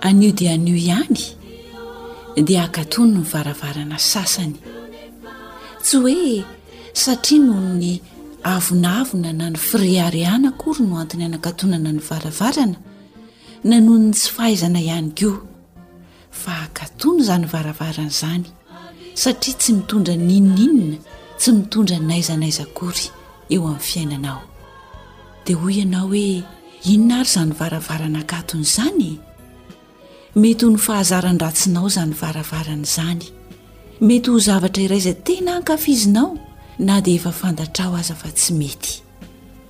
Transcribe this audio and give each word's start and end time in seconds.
an'io 0.00 0.32
dia 0.32 0.52
an'io 0.54 0.76
ihany 0.76 1.18
dia 2.46 2.62
akato 2.68 3.02
ny 3.04 3.16
ny 3.18 3.24
varavarana 3.32 3.98
sasany 3.98 4.54
tsy 5.82 5.96
hoe 5.96 6.44
satria 6.94 7.40
noho 7.42 7.66
ny 7.82 7.98
avonaavona 8.46 9.32
na 9.34 9.50
ny 9.50 9.56
firey 9.58 9.98
ariana 10.00 10.52
akory 10.54 10.86
no 10.86 10.98
anton'ny 11.02 11.24
hanakatonana 11.26 11.90
ny 11.96 12.02
varavarana 12.10 12.78
na 13.66 13.76
noho 13.82 13.98
ny 14.06 14.10
tsy 14.14 14.30
fahaizana 14.36 14.80
ihany 14.86 15.10
koa 15.18 15.38
fa 16.30 16.52
akato 16.66 17.06
ny 17.16 17.20
zany 17.28 17.46
varavarana 17.52 18.10
izany 18.14 18.44
satria 19.22 19.54
tsy 19.60 19.72
mitondra 19.72 20.14
ninon 20.16 20.58
inina 20.66 20.96
tsy 21.40 21.50
mitondra 21.58 21.96
naizanaizakory 22.08 23.04
eo 23.52 23.64
amin'ny 23.66 23.80
fiainanao 23.88 24.40
dia 25.46 25.56
hoy 25.62 25.74
ianao 25.82 26.06
hoe 26.06 26.44
inona 26.92 27.18
ary 27.20 27.30
zany 27.34 27.52
varavarana 27.60 28.18
ankaton'zany 28.22 29.10
mety 30.34 30.64
ho 30.66 30.70
ny 30.70 30.78
fahazaran- 30.78 31.38
ratsinao 31.40 31.88
zany 31.88 32.12
varavarany 32.14 32.84
zany 32.84 33.24
mety 34.00 34.30
ho 34.30 34.36
zavatra 34.38 34.82
iray 34.82 35.00
za 35.00 35.12
tena 35.14 35.52
hankafizinao 35.52 36.36
na 36.78 37.00
dia 37.00 37.14
efa 37.16 37.32
fantatrao 37.32 37.94
aza 37.96 38.14
fa 38.14 38.28
tsy 38.32 38.52
mety 38.54 38.92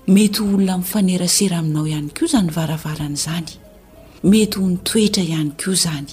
mety 0.09 0.39
ho 0.43 0.47
olona 0.51 0.79
mifanerasera 0.79 1.59
aminao 1.59 1.87
ihany 1.87 2.11
ko 2.19 2.27
zany 2.27 2.51
varavarany 2.51 3.15
zany 3.17 3.51
mety 4.25 4.59
ho 4.59 4.67
ny 4.69 4.77
toetra 4.83 5.23
ihany 5.23 5.53
ko 5.65 5.71
zany 5.75 6.13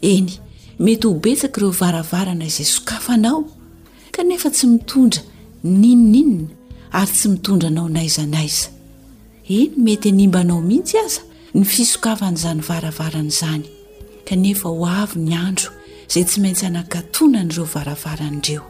eny 0.00 0.30
mety 0.78 1.04
ho 1.06 1.14
betsaka 1.18 1.60
ireo 1.60 1.70
varavarana 1.72 2.46
izay 2.46 2.66
sokafanao 2.74 3.44
kanefa 4.12 4.50
tsy 4.50 4.66
mitondra 4.66 5.22
ninon 5.64 6.06
inina 6.14 6.48
ary 6.92 7.12
tsy 7.14 7.28
mitondra 7.28 7.68
anao 7.68 7.88
naizanaiza 7.88 8.68
eny 9.48 9.70
mety 9.84 10.08
animbanao 10.14 10.60
mihitsyz 10.62 11.14
ny 11.54 11.62
fsokafan'znyvaravaranazany 11.66 13.66
kanefa 14.28 14.68
ho 14.70 14.84
avy 15.02 15.18
ny 15.28 15.34
andro 15.44 15.70
zay 16.12 16.24
tsy 16.28 16.38
maintsy 16.42 16.64
hanakatonanyreo 16.66 17.64
varavaran'reo 17.74 18.62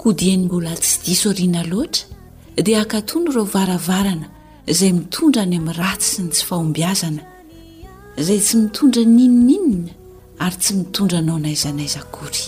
kodianola 0.00 0.72
tsy 0.82 0.94
diso 1.04 1.30
iana 1.44 1.62
loatra 1.70 2.04
di 2.66 2.72
akatony 2.82 3.26
ireovaravarana 3.32 4.26
zay 4.78 4.92
mitondrany 4.98 5.54
ami'ny 5.60 5.74
raty 5.82 6.04
sy 6.14 6.20
ny 6.24 6.28
tsy 6.34 6.42
fahombiazana 6.48 7.22
zay 8.26 8.38
tsy 8.46 8.54
mitondra 8.64 9.02
ninninna 9.18 9.92
ary 10.44 10.56
tsy 10.62 10.72
mitondra 10.80 11.20
nao 11.26 11.38
naizanaizakory 11.44 12.42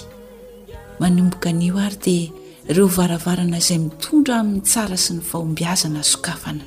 manomboka 1.00 1.48
nio 1.52 1.76
ary 1.86 1.98
dia 2.04 2.28
reovaravaranazay 2.76 3.78
mitondra 3.86 4.32
amin'ny 4.40 4.62
tsara 4.70 4.96
sy 5.04 5.10
ny 5.16 5.20
faombazana 5.30 6.02
sokafana 6.12 6.64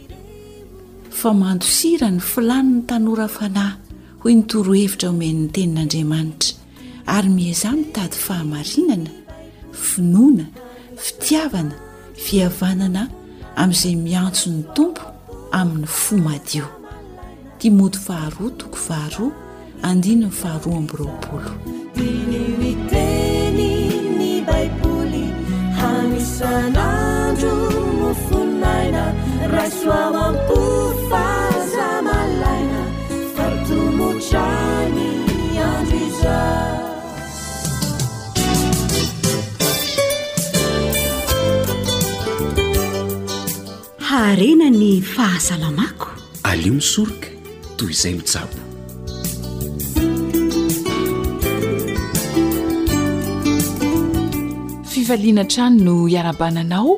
fa 1.20 1.32
mandosira 1.34 2.10
ny 2.12 2.20
filani 2.20 2.74
ny 2.82 2.86
tanora 2.90 3.28
fanahy 3.38 3.78
hoy 4.26 4.34
nitorohevitra 4.40 5.10
homenn'ny 5.12 5.50
tenin'andriamanitra 5.54 6.58
ary 7.16 7.30
miazah 7.38 7.76
mitady 7.80 8.18
fahamarinana 8.26 9.12
finoana 9.88 10.46
fitiavana 11.06 11.76
fihavanana 12.26 13.04
amin'izay 13.62 13.96
miantso 14.08 14.46
ny 14.56 14.62
tompo 14.76 15.04
amin'ny 15.60 15.88
fomadio 16.02 16.66
timody 17.60 17.98
vaharoa 18.08 18.52
toko 18.60 18.78
vaharoa 18.90 19.32
andinany 19.90 20.34
vaharoa 20.42 20.78
ambyroapolo 20.82 21.50
rasoao 29.58 30.16
amko 30.28 30.60
fazamalaina 31.10 32.82
fartomotrany 33.36 35.06
androiza 35.70 36.38
harena 44.10 44.68
ny 44.80 44.92
fahasalamako 45.16 46.08
alio 46.50 46.74
misoroka 46.80 47.28
toy 47.78 47.92
izay 47.96 48.14
mijabo 48.20 48.58
fifaliana 54.92 55.44
trany 55.52 55.78
no 55.86 55.96
iarabananao 56.14 56.92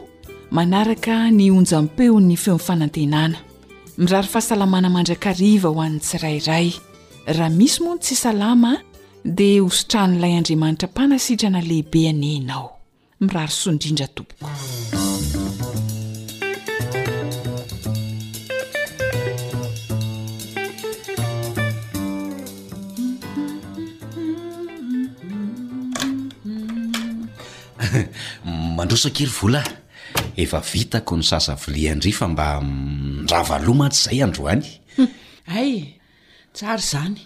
manaraka 0.52 1.32
ny 1.32 1.50
onjam-peon'ny 1.54 2.36
feo'nfanantenana 2.46 3.38
mirary 3.98 4.28
fahasalamana 4.30 4.90
mandrakariva 4.94 5.70
ho 5.74 5.80
an' 5.82 5.98
tsirairay 6.04 6.70
raha 7.38 7.50
misy 7.58 7.80
moa 7.84 7.96
no 7.96 8.02
tsi 8.04 8.16
salama 8.16 8.76
dia 9.26 9.62
hosotranilay 9.64 10.34
andriamanitra 10.38 10.88
mpanasitrana 10.90 11.62
lehibe 11.62 12.10
anenao 12.10 12.80
miraro 13.22 13.50
soa 13.52 13.74
indrindra 13.74 14.08
tomboko 14.08 14.54
mandrosakiry 28.76 29.32
vola 29.40 29.64
efa 30.38 30.60
vitako 30.60 31.16
ny 31.20 31.24
sasa 31.24 31.56
vili 31.68 31.88
andri 31.90 32.12
fa 32.12 32.28
mba 32.28 32.60
minrava 32.62 33.58
mm, 33.60 33.64
lo 33.68 33.74
matsyzay 33.80 34.20
androany 34.26 34.68
ay 35.58 35.70
tsar 36.56 36.80
zany 36.92 37.20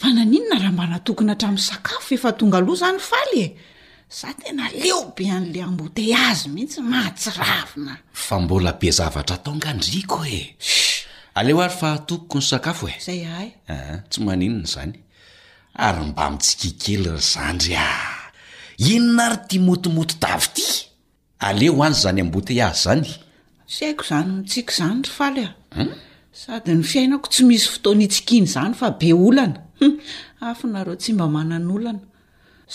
fa 0.00 0.08
nainona 0.14 0.56
raha 0.62 0.72
mba 0.76 0.84
natoona 0.86 1.34
haami'ny 1.34 1.62
saaoetoaoa 1.68 2.76
zanyay 2.82 3.42
e. 3.42 3.56
za 4.20 4.28
tena 4.40 4.64
leobe 4.82 5.24
a'la 5.36 5.62
ambote 5.68 6.02
azymihitsy 6.26 6.80
haina 7.38 7.96
fa 8.26 8.36
mbola 8.42 8.72
be 8.80 8.88
zvatra 8.98 9.36
taongandriko 9.44 10.18
e 10.24 10.56
aleo 11.38 11.60
ary 11.62 11.74
fa 11.80 11.90
tooko 12.06 12.38
ny 12.42 12.48
aafo 12.66 12.86
ea 12.88 13.42
eh, 13.68 13.96
tsy 14.10 14.18
maninona 14.26 14.66
zany 14.74 14.92
ary 15.86 16.02
mba 16.10 16.24
mitsikikely 16.30 17.08
ry 17.14 17.20
zandry 17.32 17.74
a 17.78 17.86
ah. 17.86 18.32
inona 18.94 19.22
ary 19.26 19.38
ti 19.48 19.58
motiot 19.58 20.12
aleo 21.38 21.82
anzy 21.84 22.00
zany 22.02 22.20
ambote 22.22 22.56
azy 22.64 22.82
zany 22.82 23.02
sy 23.74 23.82
haiko 23.84 24.04
zany 24.10 24.28
nitsika 24.38 24.72
izany 24.72 25.02
ry 25.04 25.10
faly 25.18 25.44
a 25.44 25.50
sady 26.32 26.74
ny 26.74 26.82
fiainako 26.84 27.26
tsy 27.32 27.42
misy 27.48 27.68
fotoanhitsikiny 27.74 28.46
zany 28.54 28.74
fa 28.74 28.90
be 28.90 29.10
olana 29.12 29.60
afa 30.40 30.66
nareo 30.68 30.96
tsy 31.00 31.12
mba 31.12 31.26
manan' 31.28 31.70
olana 31.74 32.00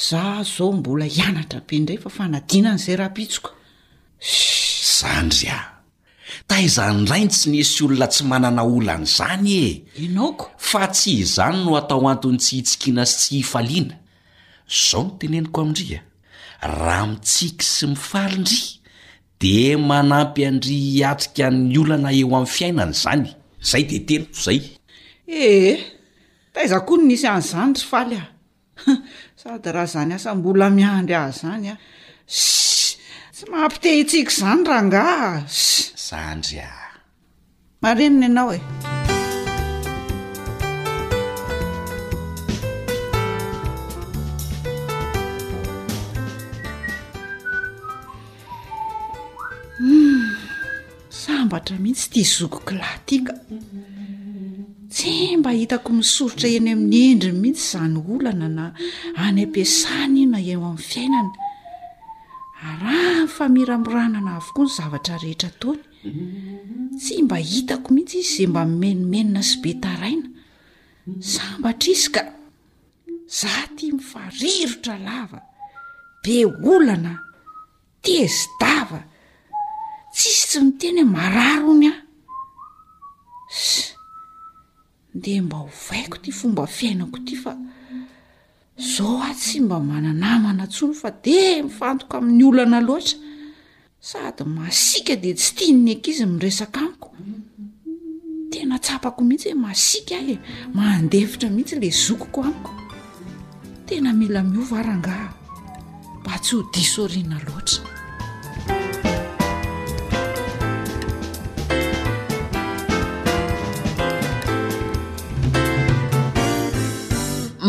za 0.10 0.44
zao 0.44 0.72
mbola 0.72 1.06
hianatra 1.06 1.62
be 1.68 1.76
indray 1.76 1.98
fa 1.98 2.10
fanadinan' 2.10 2.78
izay 2.80 2.96
rahapitsiko 3.02 3.50
zandry 5.00 5.50
a 5.50 5.60
taizany 6.48 7.06
rainy 7.10 7.32
tsy 7.34 7.50
nisy 7.50 7.84
olona 7.84 8.08
tsy 8.08 8.24
manana 8.30 8.64
olana 8.64 9.06
izany 9.10 9.50
e 9.56 9.66
anaoko 10.06 10.46
fa 10.58 10.86
tsy 10.94 11.10
izany 11.26 11.66
no 11.66 11.76
atao 11.82 12.06
antony 12.14 12.38
tsy 12.38 12.56
hitsikina 12.58 13.02
sy 13.10 13.16
tsy 13.22 13.36
hifaliana 13.40 13.96
zao 14.88 15.02
no 15.06 15.12
teneniko 15.20 15.62
amindria 15.62 16.02
raha 16.62 17.08
mitsika 17.18 17.66
sy 17.66 17.88
mifalindry 17.92 18.60
dea 19.42 19.78
manampy 19.82 20.46
andry 20.46 21.02
atrika'ny 21.12 21.74
olana 21.82 22.10
eo 22.14 22.30
amin'ny 22.30 22.50
fiainana 22.56 22.94
izany 22.94 23.26
izay 23.64 23.84
dea 23.90 24.00
tenoto 24.08 24.32
izay 24.38 24.62
ee 25.28 25.72
eh, 25.74 25.80
taizakoa 26.54 26.98
ny 27.02 27.04
n 27.06 27.14
isy 27.18 27.28
anyizany 27.28 27.74
ry 27.78 27.86
faly 27.92 28.16
ah 28.22 28.28
sady 29.42 29.70
raha 29.76 29.88
izany 29.90 30.12
ahsambola 30.16 30.66
miandry 30.78 31.16
ah 31.22 31.30
izany 31.34 31.68
a 31.74 31.76
s 32.30 32.40
sy 33.36 33.42
mahampiteh 33.50 33.98
itsika 34.06 34.32
izany 34.34 34.62
raha 34.70 34.84
nga 34.88 35.04
s 35.50 35.62
zandry 36.08 36.62
a 36.62 36.74
marenina 37.82 38.26
ianao 38.30 38.54
e 38.54 38.60
rmihitsy 51.60 52.08
ti 52.14 52.24
zokkilatiaka 52.24 53.34
tsy 54.92 55.12
mba 55.40 55.52
hitako 55.58 55.90
misorotra 56.00 56.48
eny 56.58 56.72
amin'nyendrin 56.76 57.38
mihitsy 57.42 57.66
zany 57.72 57.98
olana 58.14 58.48
na 58.58 58.66
any 59.26 59.42
ampiasany 59.46 60.16
ino 60.24 60.32
na 60.32 60.40
enyo 60.44 60.60
amin'nyfiainana 60.70 61.34
ahanyfaiamaana 62.68 64.20
avokoa 64.38 64.66
ny 64.66 64.72
zavatra 64.78 65.16
rehetra 65.24 65.50
tny 65.62 65.80
tsy 67.02 67.14
mba 67.26 67.38
hitako 67.52 67.88
mihitsy 67.96 68.18
izy 68.22 68.30
zay 68.38 68.48
mba 68.52 68.62
menomenina 68.82 69.42
sy 69.50 69.56
be 69.64 69.72
taraina 69.84 70.28
sambatra 71.36 71.90
izy 71.96 72.08
ka 72.16 72.22
za 73.40 73.54
ti 73.76 73.86
mifarirotra 73.96 74.96
lava 75.08 75.40
be 76.24 76.36
olana 76.74 77.14
tiezidava 78.04 79.00
sisi 80.24 80.48
tsy 80.54 80.60
ni 80.64 80.72
tena 80.80 81.00
he 81.02 81.06
mararony 81.18 81.88
ah 81.94 82.00
s 83.50 83.96
de 85.22 85.34
mba 85.42 85.58
hovaiko 85.66 86.18
ty 86.24 86.32
fomba 86.40 86.64
fiainako 86.78 87.18
y 87.34 87.36
fa 87.44 87.54
ao 89.04 89.16
a 89.30 89.34
tsy 89.34 89.58
mba 89.66 89.78
mananamana 89.80 90.68
tsono 90.68 90.94
fa 91.02 91.10
de 91.26 91.62
mifaoko 91.64 92.14
amin'y 92.18 92.52
lana 92.58 92.78
sady 94.10 94.44
masika 94.58 95.14
de 95.24 95.32
tsy 95.34 95.50
tianny 95.58 95.94
kizy 96.04 96.26
miresaka 96.26 96.80
amiko 96.86 97.10
ena 98.62 98.78
tsapako 98.84 99.22
mihitsy 99.24 99.50
he 99.50 99.56
masika 99.56 100.16
ahe 100.22 100.36
mandevitra 100.76 101.50
mihitsy 101.50 101.76
la 101.82 101.90
zokoko 102.06 102.40
amiko 102.48 102.74
tena 103.88 104.14
mila 104.14 104.42
miovarangaha 104.44 105.28
mba 106.22 106.34
tsy 106.44 106.52
ho 106.56 106.62
disoriana 106.74 107.38
loatra 107.46 107.82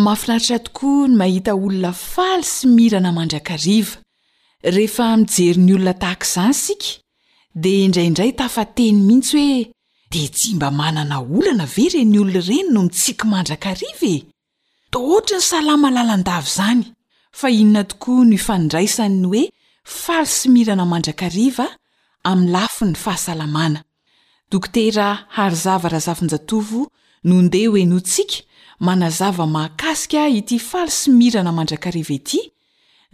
mahafinaritra 0.03 0.59
tokoa 0.59 1.09
ny 1.09 1.17
mahita 1.21 1.55
olona 1.57 1.93
faly 1.93 2.43
sy 2.47 2.67
mirana 2.69 3.13
mandrakariva 3.17 4.01
rehefa 4.77 5.07
mijeriny 5.17 5.75
olona 5.77 5.95
tahaka 6.03 6.27
zany 6.35 6.55
sika 6.65 6.89
dia 7.65 7.85
indraindray 7.87 8.33
tafa 8.41 8.65
teny 8.77 8.99
mitsy 9.09 9.35
hoe 9.39 9.63
di 10.13 10.23
tsy 10.35 10.55
mba 10.59 10.71
manana 10.79 11.19
olana 11.21 11.67
ve 11.75 11.85
reny 11.95 12.19
olono 12.23 12.43
reny 12.49 12.69
no 12.75 12.81
mitsiky 12.87 13.27
mandrakariva 13.33 14.05
e 14.17 14.25
toohatra 14.93 15.39
ny 15.41 15.45
salama 15.51 15.89
lalandavy 15.97 16.51
zany 16.57 16.83
fa 17.39 17.47
inona 17.61 17.83
tokoa 17.93 18.25
no 18.29 18.35
ifandraisanny 18.41 19.25
hoe 19.31 19.45
faly 20.03 20.31
sy 20.39 20.47
mirana 20.55 20.85
mandrakariva 20.93 21.67
amy 22.31 22.47
lafo 22.55 22.85
ny 22.91 22.97
fahasalamana 23.05 23.81
manazava 28.89 29.47
mahakasika 29.47 30.19
a 30.27 30.31
ity 30.41 30.59
fali 30.71 30.91
symirana 31.01 31.53
mandrakariva 31.59 32.13
ety 32.21 32.41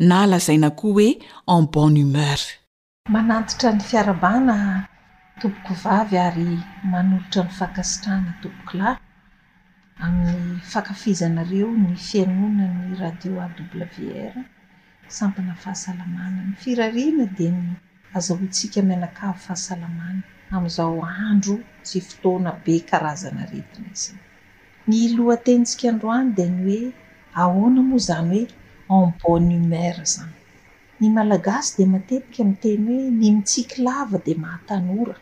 na 0.09 0.15
alazaina 0.25 0.69
koa 0.81 0.93
hoe 0.97 1.09
en 1.55 1.63
bon 1.75 1.93
humeur 2.03 2.41
manantitra 3.15 3.71
ny 3.77 3.83
fiarabana 3.91 4.57
topoko 5.41 5.73
vavy 5.83 6.17
ary 6.29 6.49
manolitra 6.93 7.43
iifakasitraana 7.47 8.33
topokolay 8.43 8.97
any 10.05 10.25
fakafizanareo 10.73 11.69
ny 11.83 11.87
fianonany 12.07 12.83
radio 13.03 13.33
awr 13.47 14.35
sampina 15.17 15.53
fahasalamana 15.63 16.41
ny 16.49 16.55
firariana 16.63 17.25
de 17.39 17.49
ny 17.59 17.67
azahoantsika 18.19 18.79
mianakao 18.91 19.35
fahasalamana 19.45 20.23
amn'izao 20.55 20.97
andro 21.31 21.57
tsy 21.85 21.99
fotoana 22.09 22.51
be 22.65 22.73
karazana 22.91 23.43
retina 23.53 23.91
izy 23.97 24.15
ny 24.93 24.99
lohatentsikaandroany 25.17 26.29
de 26.39 26.45
ny 26.59 26.67
hoe 26.73 26.87
ahoana 27.43 27.81
moa 27.89 28.03
zany 28.09 28.39
hoe 28.91 29.01
em 29.07 29.11
bone 29.23 29.53
humer 29.59 29.97
zany 30.15 30.37
ny 31.01 31.07
malagasy 31.17 31.71
de 31.81 31.85
matetika 31.95 32.39
am' 32.47 32.55
teny 32.63 32.87
hoe 32.91 33.09
ny 33.21 33.29
mitsiky 33.35 33.77
lava 33.87 34.19
di 34.27 34.33
mahatanora 34.45 35.17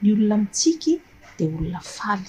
ny 0.00 0.06
olona 0.12 0.36
mitsik 0.42 0.82
de 1.38 1.44
olona 1.54 1.80
ay 2.12 2.22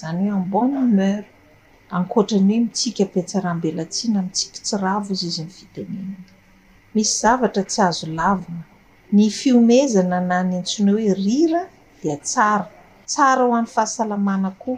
zany 0.00 0.20
hoe 0.30 0.40
ebone 0.46 0.78
merakoany 0.98 2.50
hoe 2.50 2.60
mitsikapitsrahambelatina 2.64 4.18
mitsik 4.26 4.50
ts 4.64 4.70
ravo 4.84 5.08
izy 5.14 5.26
izy 5.30 5.44
nitnen 5.48 6.10
misy 6.94 7.12
zavatra 7.22 7.62
tsy 7.70 7.80
azo 7.88 8.06
lavina 8.18 8.62
ny 9.16 9.24
fimezana 9.38 10.18
nany 10.32 10.52
antsinyo 10.58 10.92
hoe 10.98 11.12
rira 11.24 11.62
dia 12.00 12.16
tsara 12.28 12.66
tsara 13.10 13.42
ho 13.44 13.50
an'ny 13.58 13.70
fahasalamana 13.76 14.50
ko 14.62 14.72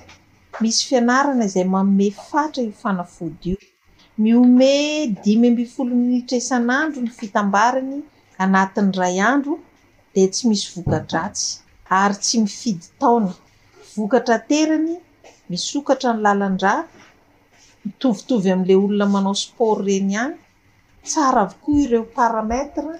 misy 0.62 0.82
fianarana 0.88 1.42
izay 1.48 1.64
maome 1.74 2.06
fatra 2.28 2.60
ifanafody 2.72 3.48
io 3.50 3.58
miome 4.22 4.72
dimy 5.22 5.44
ambifolo 5.52 5.90
minitra 6.02 6.36
isan'andro 6.42 6.98
ny 7.04 7.10
fitabariny 7.18 7.98
anat'yray 8.42 9.16
andro 9.32 9.54
de 10.14 10.22
tsy 10.32 10.42
misy 10.50 10.66
vokadratsy 10.74 11.46
ary 12.02 12.16
tsy 12.22 12.36
mifidytaona 12.44 13.32
vokatra 13.96 14.36
terny 14.50 14.90
misokatra 15.50 16.08
ny 16.14 16.18
lalandra 16.26 16.72
mitovitovy 17.84 18.48
amla 18.54 18.72
olona 18.84 19.06
manao 19.14 19.34
sport 19.44 19.80
reny 19.88 20.12
any 20.24 20.36
tsara 21.08 21.38
avokoa 21.44 21.74
ireo 21.84 22.04
parametra 22.18 22.92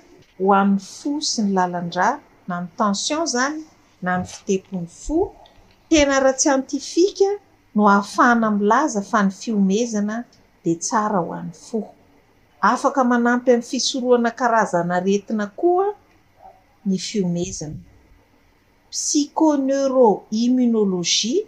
hoann'ny 0.47 0.79
fo 0.97 1.11
sy 1.31 1.39
ny 1.45 1.51
lalandra 1.59 2.07
na 2.49 2.55
ny 2.63 2.67
tension 2.79 3.23
zany 3.35 3.59
na 4.05 4.11
ny 4.19 4.25
fitepon'ny 4.33 4.89
fo 5.05 5.19
tena 5.91 6.15
ratsiantifika 6.27 7.29
oahafahana 7.85 8.49
mi'laza 8.59 9.01
fa 9.11 9.21
ny 9.27 9.31
fiomezana 9.41 10.17
de 10.65 10.73
tsara 10.85 11.19
ho 11.27 11.33
an'ny 11.41 11.53
fo 11.67 11.79
afaka 12.73 13.01
manampy 13.13 13.49
amin'ny 13.53 13.67
fisoroana 13.73 14.31
karazana 14.41 14.97
retina 15.07 15.47
koa 15.61 15.89
ny 16.89 16.97
fiomezana 17.07 17.77
psico 18.93 19.49
neuro 19.67 20.09
imonôlogia 20.43 21.43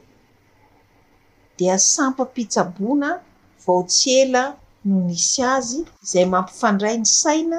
dia 1.59 1.77
sampampitsaboana 1.95 3.11
vaotsy 3.67 4.07
ela 4.23 4.43
noho 4.87 5.01
misy 5.09 5.41
azy 5.55 5.81
izay 6.05 6.27
mampifandray 6.35 6.97
ny 7.03 7.07
saina 7.23 7.59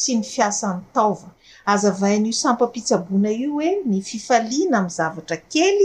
sy 0.00 0.12
ny 0.18 0.24
fiasany 0.32 0.80
taova 0.94 1.28
azavain'io 1.72 2.32
sampampitsabona 2.42 3.28
io 3.40 3.48
hoe 3.54 3.68
ny 3.90 3.98
fifaliana 4.10 4.76
ami'ny 4.80 4.90
zavatra 4.98 5.36
kely 5.52 5.78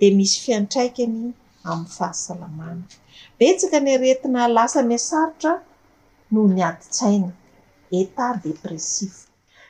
di 0.00 0.06
misy 0.18 0.38
fiantraikany 0.44 1.16
amin'ny 1.64 1.90
fahasalamana 1.96 2.82
betsaka 3.40 3.76
ny 3.84 3.90
aretina 3.96 4.40
lasa 4.56 4.80
miasaritra 4.90 5.52
noho 6.32 6.48
ny 6.56 6.60
adi 6.68 6.86
tsaina 6.96 7.30
etat 8.00 8.34
dépressif 8.44 9.12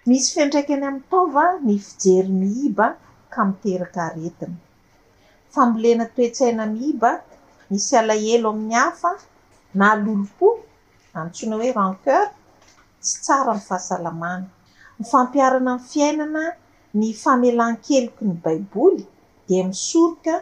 misy 0.09 0.26
fiandraika 0.35 0.73
any 0.76 0.87
ami' 0.90 1.04
taova 1.12 1.44
ny 1.66 1.75
fijery 1.87 2.30
mihiba 2.42 2.87
ka 3.32 3.40
miteraka 3.49 4.02
retina 4.16 4.59
fambolena 5.54 6.04
toetsaina 6.14 6.64
miiba 6.75 7.11
misy 7.70 7.92
alahelo 8.00 8.49
amin'ny 8.52 8.76
hafa 8.82 9.11
na 9.78 9.87
loloko 10.04 10.49
anntsoina 11.20 11.54
hoe 11.61 11.70
renceur 11.78 12.26
tsy 13.04 13.14
tsara 13.25 13.52
minny 13.54 13.66
fahasalamana 13.68 14.47
myfampiarana 14.99 15.73
nny 15.78 15.85
fiainana 15.92 16.42
ny 16.99 17.09
famelankeloko 17.23 18.20
ny 18.28 18.35
baiboly 18.44 19.04
dia 19.47 19.62
misoroka 19.70 20.35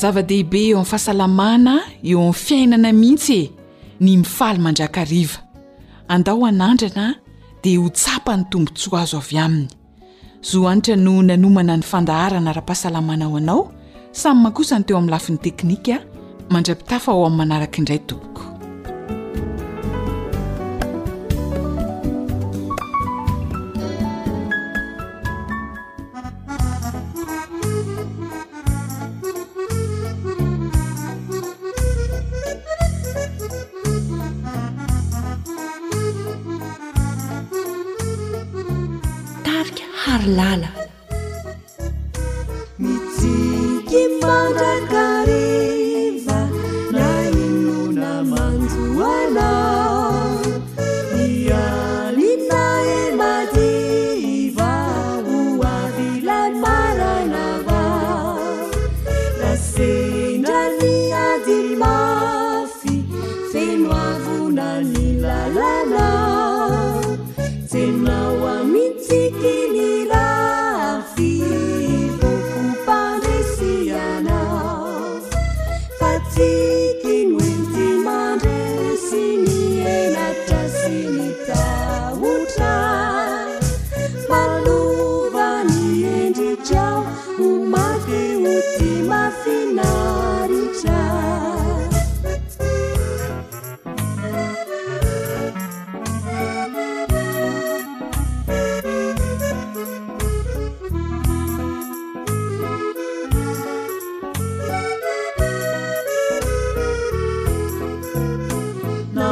zava-dehibe 0.00 0.60
eo 0.70 0.76
ami'ny 0.78 0.88
fahasalamana 0.90 1.74
eo 2.10 2.18
amin'ny 2.20 2.34
fiainana 2.44 2.92
mihitsy 3.00 3.40
e 3.44 3.50
ny 4.04 4.16
mifaly 4.18 4.58
mandrakariva 4.58 5.38
andao 6.08 6.44
anandrana 6.48 7.06
di 7.62 7.76
ho 7.76 7.88
tsapa 7.90 8.32
ny 8.36 8.42
tombontsoa 8.50 9.00
azo 9.02 9.18
avy 9.22 9.38
aminy 9.44 9.68
zo 10.48 10.58
anitra 10.70 10.96
no 10.96 11.12
nanomana 11.28 11.74
ny 11.76 11.82
fandaharana 11.92 12.50
ra-pahasalamana 12.58 13.24
ao 13.28 13.36
anao 13.42 13.62
samy 14.20 14.38
mahankosany 14.42 14.84
teo 14.86 14.96
ami'ny 14.98 15.10
lafin'ny 15.14 15.40
teknika 15.44 15.96
mandrapita 16.52 16.96
fa 17.04 17.12
ao 17.12 17.22
ami'ny 17.26 17.36
manaraka 17.40 17.76
indray 17.80 18.00
tomboko 18.08 18.49
ن 40.44 40.79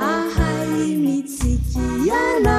ahaimitsiki 0.00 1.80
ana 2.26 2.58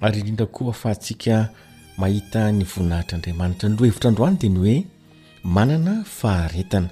ary 0.02 0.20
indrindra 0.20 0.46
koa 0.58 0.74
hafahantsika 0.74 1.40
mahita 2.04 2.44
ny 2.60 2.64
voninahitr'andriamanitra 2.74 3.70
ny 3.72 3.78
loha 3.80 3.90
hevitra 3.92 4.10
androany 4.12 4.40
diany 4.44 4.60
hoe 4.66 4.78
manana 5.60 5.96
faharetana 6.22 6.90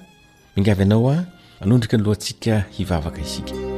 mingavy 0.56 0.82
anao 0.88 1.04
a 1.14 1.18
anondrika 1.64 1.98
ny 2.00 2.06
lohantsika 2.08 2.64
hivavaka 2.76 3.20
izika 3.26 3.77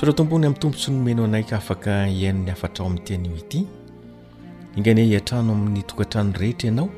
sotratompony 0.00 0.46
amin'ny 0.46 0.58
tompo 0.58 0.78
tsy 0.78 0.90
nomeno 0.92 1.24
anaika 1.24 1.56
afaka 1.56 2.06
hihainony 2.06 2.50
hafatrao 2.50 2.86
amin'ny 2.86 3.04
tianymoity 3.06 3.60
ingany 4.76 5.02
hiantrano 5.08 5.52
amin'ny 5.52 5.82
tokantrano 5.82 6.32
rehetra 6.40 6.68
ianao 6.68 6.88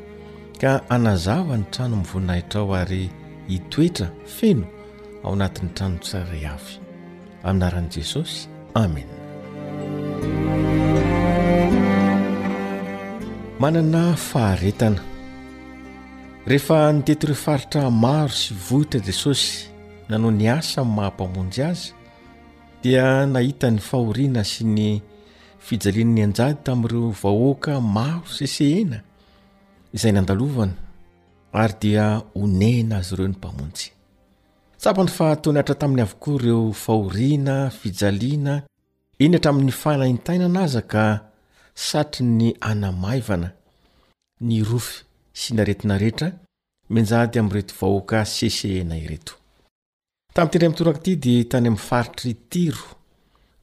ka 0.61 0.71
anazava 0.88 1.56
ny 1.59 1.64
trano 1.73 1.94
amin'ny 1.94 2.06
voninahitrao 2.12 2.75
ary 2.76 3.11
hitoetra 3.49 4.06
feno 4.37 4.66
ao 5.25 5.32
anatin'ny 5.32 5.71
tranotsaray 5.76 6.44
avy 6.54 6.75
aminaran'i 7.44 7.90
jesosy 7.97 8.49
amen 8.75 9.06
manana 13.61 14.02
faharetana 14.30 15.02
rehefa 16.47 16.92
nitetoroo 16.92 17.35
faritra 17.44 17.90
maro 17.90 18.30
sy 18.42 18.54
vohitra 18.68 19.00
jesosy 19.02 19.66
nanao 20.09 20.30
ny 20.30 20.47
asa 20.50 20.80
minny 20.85 20.97
mahampamonjy 20.97 21.62
azy 21.62 21.92
dia 22.82 23.06
nahita 23.30 23.66
ny 23.70 23.78
fahoriana 23.90 24.42
sy 24.52 24.62
ny 24.76 24.88
fijalianany 25.66 26.22
anjady 26.26 26.56
tamin'ireo 26.66 27.08
vahoaka 27.22 27.74
maro 27.96 28.22
sesehena 28.36 28.98
izay 29.96 30.12
nandalovana 30.16 30.74
ary 31.62 31.74
dia 31.82 32.06
oneina 32.42 32.94
azy 33.00 33.12
ireo 33.16 33.28
ny 33.28 33.34
mpamontsy 33.38 33.88
tsapany 34.82 35.10
fahtony 35.18 35.56
hatra 35.60 35.76
tamin'ny 35.82 36.02
avoko 36.06 36.30
ireo 36.38 36.62
fahoriana 36.84 37.54
fijaliana 37.80 38.54
iny 39.24 39.34
hatramin'ny 39.36 39.72
fanaintainana 39.82 40.60
aza 40.66 40.82
ka 40.92 41.04
satry 41.88 42.24
ny 42.38 42.48
anamaivana 42.70 43.48
ny 44.46 44.54
rofy 44.70 44.96
sy 45.40 45.48
naretina 45.56 45.94
rehetra 46.02 46.28
minjady 46.92 47.36
ami'reto 47.40 47.74
vahoaka 47.80 48.18
seseena 48.36 48.96
ireto 49.04 49.34
tam' 50.32 50.48
tedray 50.48 50.68
mitorak 50.72 50.98
ty 51.04 51.12
di 51.20 51.34
tany 51.44 51.68
ami'ny 51.68 51.80
faritry 51.88 52.32
tiro 52.52 52.96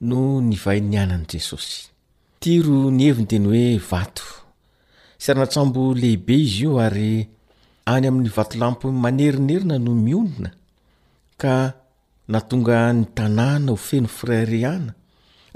no 0.10 0.38
ny 0.40 0.54
vay 0.64 0.80
'ny 0.82 0.98
anan' 1.04 1.26
jesosy 1.26 1.90
tiro 2.40 2.94
ny 2.94 3.10
heviny 3.10 3.26
teny 3.32 3.48
hoe 3.50 3.80
vato 3.90 4.24
syranatsambo 5.18 5.96
lehibe 5.98 6.38
izy 6.38 6.68
io 6.70 6.78
ary 6.78 7.26
any 7.90 8.08
amin'ny 8.08 8.30
vato 8.30 8.60
lampo 8.62 8.92
manerinerina 8.94 9.80
no 9.82 9.96
mionona 9.98 10.54
ka 11.42 11.74
natonga 12.30 12.94
ny 12.94 13.04
tanàna 13.18 13.72
ho 13.74 13.76
feno 13.76 14.08
frairyana 14.18 14.94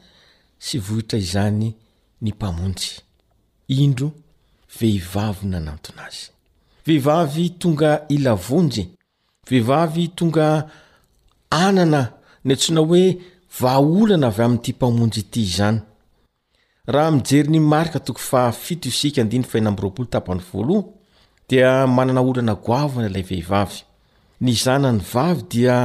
sy 0.60 0.78
vohitra 0.84 1.18
izany 1.20 1.72
ny 2.22 2.32
mpamonjy 2.34 2.90
indro 3.80 4.12
vehivavy 4.80 5.46
nanatona 5.52 6.02
azy 6.08 6.26
vehivavy 6.86 7.46
tonga 7.62 7.92
ilavonjy 8.16 8.84
vehivavy 9.50 10.04
tonga 10.18 10.48
anana 11.64 12.02
nyntsona 12.46 12.82
hoe 12.90 13.04
vaolana 13.62 14.28
avy 14.30 14.42
amin'nity 14.44 14.72
mpamonjy 14.78 15.20
ity 15.26 15.40
izany 15.50 15.80
raha 16.94 17.12
mijery 17.12 17.50
ny 17.52 17.60
marika 17.72 18.00
toko 18.00 18.20
fa 18.20 18.52
fitoisi 18.52 19.12
dia 21.50 21.88
manana 21.88 22.22
olana 22.22 22.54
goavana 22.56 23.08
ilay 23.08 23.24
vehivavy 23.30 23.80
ny 24.42 24.54
zanany 24.64 25.00
vavy 25.14 25.44
dia 25.52 25.76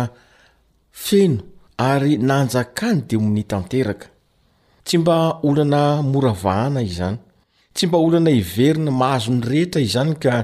feno 0.91 1.52
ary 1.91 2.13
nanjakany 2.31 2.99
demn'ny 3.11 3.43
tanteraka 3.51 4.09
tsy 4.85 4.97
mba 5.03 5.17
olana 5.49 5.81
moravahana 6.13 6.81
izany 6.91 7.19
tsy 7.75 7.85
mba 7.87 7.99
olana 8.07 8.31
iverina 8.41 8.91
mahazo 9.01 9.31
ny 9.37 9.43
rehetra 9.51 9.81
izany 9.89 10.13
ka 10.25 10.35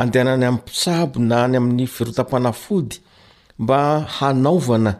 andehanany 0.00 0.44
ami'pitsabo 0.50 1.16
na 1.28 1.36
any 1.46 1.56
amin'ny 1.60 1.86
firotapanafody 1.94 2.96
mba 3.62 3.78
hanaovana 4.16 4.92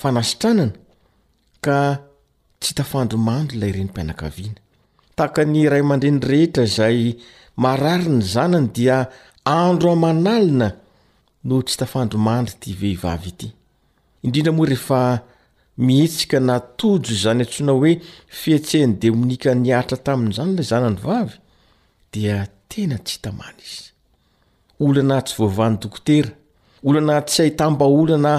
fanasitranana 0.00 0.76
ka 1.64 1.78
tsy 2.60 2.70
tafahndromahndry 2.78 3.56
lay 3.60 3.70
renympianakaviana 3.74 4.58
tahakany 5.16 5.58
ray 5.72 5.82
amandre 5.84 6.10
ny 6.14 6.20
rehetra 6.30 6.64
zay 6.76 6.98
marari 7.62 8.08
ny 8.16 8.22
zanany 8.34 8.66
dia 8.76 8.96
andro 9.60 9.88
aman'alina 9.96 10.68
no 11.48 11.54
tsy 11.66 11.74
tafandromahandry 11.80 12.54
ty 12.62 12.68
vehivavyty 12.82 13.48
indrindra 14.22 14.52
moa 14.52 14.66
rehefa 14.72 15.06
mihetsika 15.88 16.38
natojo 16.48 17.12
izany 17.18 17.42
antsoina 17.44 17.72
hoe 17.78 17.92
fietsehany 18.40 18.94
demonikanyatra 19.02 19.96
tamin'izany 20.06 20.52
lay 20.58 20.64
zany 20.70 20.86
any 20.88 20.96
vavy 21.06 21.34
dia 22.12 22.36
tena 22.70 22.96
tsy 23.04 23.12
hitamana 23.14 23.60
izy 23.68 23.84
olana 24.84 25.16
tsy 25.26 25.34
voavahan'ny 25.40 25.78
dokotera 25.82 26.30
olana 26.88 27.16
tsy 27.28 27.38
hahitamba 27.42 27.84
olana 27.98 28.32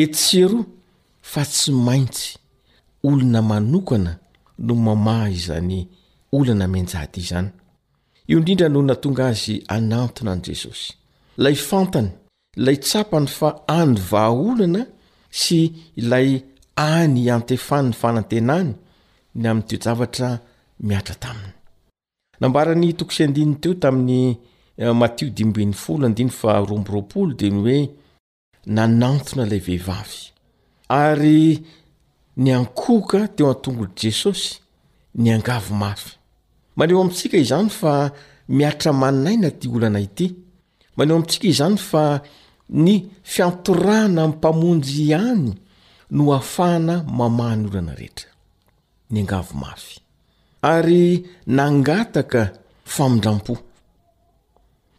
etsero 0.00 0.60
fa 1.30 1.42
tsy 1.52 1.70
maintsy 1.86 2.28
olona 3.08 3.40
manokana 3.50 4.12
no 4.66 4.74
mamahy 4.86 5.32
izany 5.40 5.76
olana 6.36 6.66
mianjady 6.72 7.18
izzany 7.22 7.48
io 8.28 8.36
indrindra 8.38 8.68
no 8.68 8.80
natonga 8.88 9.24
azy 9.32 9.54
anantona 9.74 10.30
an' 10.34 10.42
jesosy 10.48 10.90
lay 11.44 11.54
fantany 11.70 12.10
ilay 12.58 12.76
tsapany 12.84 13.26
fa 13.38 13.48
anyvaolana 13.66 14.82
tsy 15.36 15.60
ilay 16.00 16.40
any 16.76 17.30
antefany 17.36 17.84
ny 17.88 17.94
fanantenany 18.00 18.70
ny 19.34 19.44
amiy 19.50 19.66
teo 19.68 19.78
javatra 19.84 20.28
miatra 20.88 21.14
taminy 21.24 21.52
nambarany 22.40 22.88
tokos 22.98 23.18
teo 23.62 23.74
tamin'ny 23.82 24.22
eh, 24.80 24.92
matio 24.94 25.26
ny 25.28 25.32
oe 27.62 27.76
nanantona 28.76 29.42
lay 29.50 29.60
vehivavy 29.68 30.18
ary 31.02 31.40
niankooka 32.36 33.20
teo 33.36 33.46
an-tongoo 33.52 33.88
jesosy 34.00 34.48
niangavo 35.14 35.74
mafy 35.74 36.10
maneho 36.76 37.00
amintsika 37.00 37.36
izany 37.44 37.68
fa 37.70 37.92
miatra 38.48 38.92
maninay 38.92 39.36
na 39.36 39.50
ty 39.50 39.68
oloana 39.68 40.06
ty 40.16 40.26
maneo 40.96 41.14
amintsika 41.16 41.48
izany 41.48 41.76
fa 41.76 42.22
ny 42.68 43.10
fiantorana 43.22 44.22
ami'y 44.22 44.36
mpamonjy 44.38 45.02
ihany 45.02 45.52
no 46.10 46.32
afahana 46.34 47.04
mamahny 47.18 47.66
olana 47.68 47.94
rehetra 47.94 48.28
ny 49.10 49.18
angavomafy 49.20 50.00
ary 50.62 51.26
nangataka 51.46 52.40
famindrampo 52.94 53.54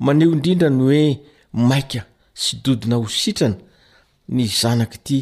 maneho 0.06 0.32
indrindra 0.36 0.70
ny 0.70 0.82
hoe 0.86 1.20
maika 1.54 2.02
sy 2.34 2.56
dodina 2.64 2.96
ho 2.96 3.08
sitrana 3.08 3.58
ny 4.36 4.46
zanaka 4.60 4.96
ity 5.00 5.18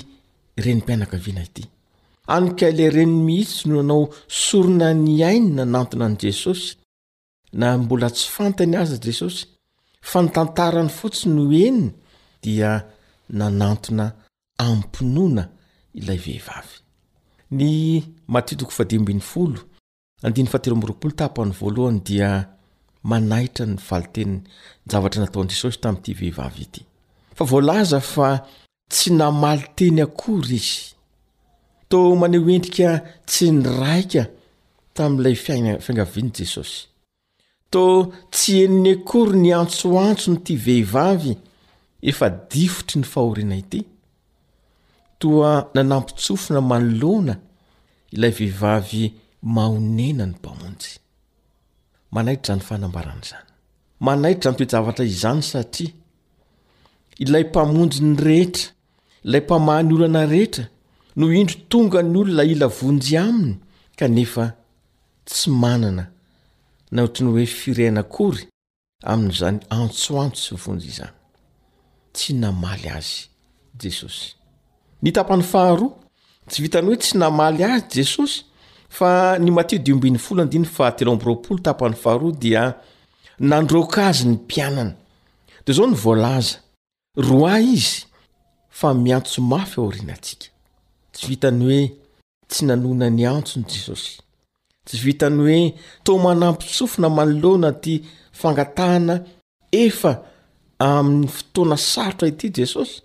renympianakaviana 0.64 1.44
ity 1.50 1.64
anykaile 2.34 2.90
reny 2.96 3.16
mihitso 3.26 3.66
no 3.74 3.80
anao 3.80 4.04
sorona 4.28 4.94
ny 4.94 5.24
ainy 5.30 5.50
nanantona 5.58 6.06
an' 6.06 6.18
jesosy 6.22 6.76
na 7.54 7.78
mbola 7.78 8.10
tsy 8.16 8.28
fantany 8.36 8.76
aza 8.82 8.98
jesosy 9.06 9.46
fa 10.02 10.20
ny 10.22 10.30
tantarany 10.36 10.90
fotsiy 10.98 11.30
no 11.36 11.44
eniny 11.52 11.90
dia 12.46 12.86
nanantona 13.38 14.06
apinoana 14.58 15.44
ilay 16.00 16.18
vehivav 16.26 16.68
ny 17.58 17.74
anyy 18.38 18.54
dia 22.08 22.32
manahitra 23.10 23.66
nyvali-teny 23.66 24.34
javatra 24.90 25.20
nataoni 25.22 25.50
jesosy 25.54 25.78
tami'ty 25.84 26.12
vehivavy 26.20 26.62
ity 26.66 26.82
fa 27.38 27.44
voalaza 27.50 28.00
fa 28.14 28.30
tsy 28.92 29.10
namaly 29.20 29.64
teny 29.78 30.00
akory 30.06 30.56
izy 30.60 30.80
to 31.90 31.98
mane 32.20 32.38
ho 32.42 32.48
endrika 32.58 32.90
tsy 33.30 33.46
niraika 33.60 34.22
tami'ilay 34.96 35.36
fiangaviany 35.44 36.32
jesosy 36.38 36.80
to 37.74 37.84
tsy 38.34 38.50
heniny 38.60 38.92
akory 38.98 39.36
ny 39.42 39.50
antsoantso 39.62 40.28
ny 40.32 40.38
ty 40.46 40.54
vehivavy 40.66 41.34
efa 42.10 42.30
difotry 42.52 43.00
ny 43.02 43.06
fahoriana 43.08 43.58
ity 43.64 43.82
toa 45.20 45.52
nanampitsofina 45.76 46.62
manolona 46.72 47.34
ilay 48.16 48.32
vehivavy 48.38 49.04
maonena 49.56 50.26
ny 50.26 50.34
mpamonjy 50.38 50.92
manaitra 52.12 52.50
zanyfabzany 52.56 53.46
manaitra 54.00 54.52
za 54.52 54.54
ny 54.54 54.58
toejavatra 54.66 55.06
izany 55.06 55.42
satria 55.42 55.92
ilay 57.24 57.44
mpamonjy 57.50 57.98
ny 58.06 58.16
rehetra 58.28 58.72
ilay 59.26 59.42
mpamahany 59.46 59.94
olo 59.94 60.06
ana 60.06 60.26
rehetra 60.34 60.66
no 61.16 61.34
indro 61.34 61.56
tonga 61.70 62.00
ny 62.04 62.18
olona 62.22 62.44
ila 62.54 62.68
vonjy 62.78 63.18
aminy 63.26 63.56
kanefa 63.98 64.46
tsy 65.26 65.50
manana 65.62 66.06
na 66.92 67.04
otriny 67.04 67.32
hoe 67.32 67.46
fireina 67.60 68.04
kory 68.04 68.44
amin'izany 69.12 69.60
antsoantso 69.78 70.42
sy 70.46 70.56
vonjy 70.66 70.88
izany 70.94 71.15
tsy 72.18 72.32
namaly 72.42 72.88
azy 72.98 73.20
esos 73.90 74.18
ny 75.04 75.10
tapany 75.16 75.44
faharoa 75.52 75.94
tsy 76.50 76.58
vitany 76.64 76.86
hoe 76.88 77.00
tsy 77.04 77.14
namaly 77.22 77.62
azy 77.74 77.84
jesosy 78.00 78.38
fa 78.98 79.10
ny 79.44 79.50
matio 79.56 79.80
di3tnfahar 79.86 82.24
dia 82.44 82.64
nandroaka 83.50 84.00
azy 84.10 84.22
ny 84.30 84.34
mpianana 84.42 84.94
dia 85.64 85.72
zao 85.78 85.88
nyvoalaza 85.92 86.56
roa 87.28 87.54
izy 87.76 87.94
fa 88.80 88.88
miantso 89.04 89.40
mafy 89.52 89.76
aorianantsika 89.82 90.48
tsy 91.14 91.24
vitany 91.32 91.62
hoe 91.68 91.82
tsy 92.50 92.62
nanona 92.68 93.08
ny 93.18 93.22
antsony 93.36 93.66
jesosy 93.74 94.14
tsy 94.86 94.96
vitany 95.06 95.40
hoe 95.46 95.60
tomanampisofina 96.06 97.08
manoloana 97.18 97.70
ty 97.84 97.94
fangatahna 98.40 99.16
efa 99.86 100.14
amin'ny 100.80 101.28
fotoana 101.34 101.78
sarotray 101.78 102.30
ity 102.36 102.50
jesosy 102.58 103.02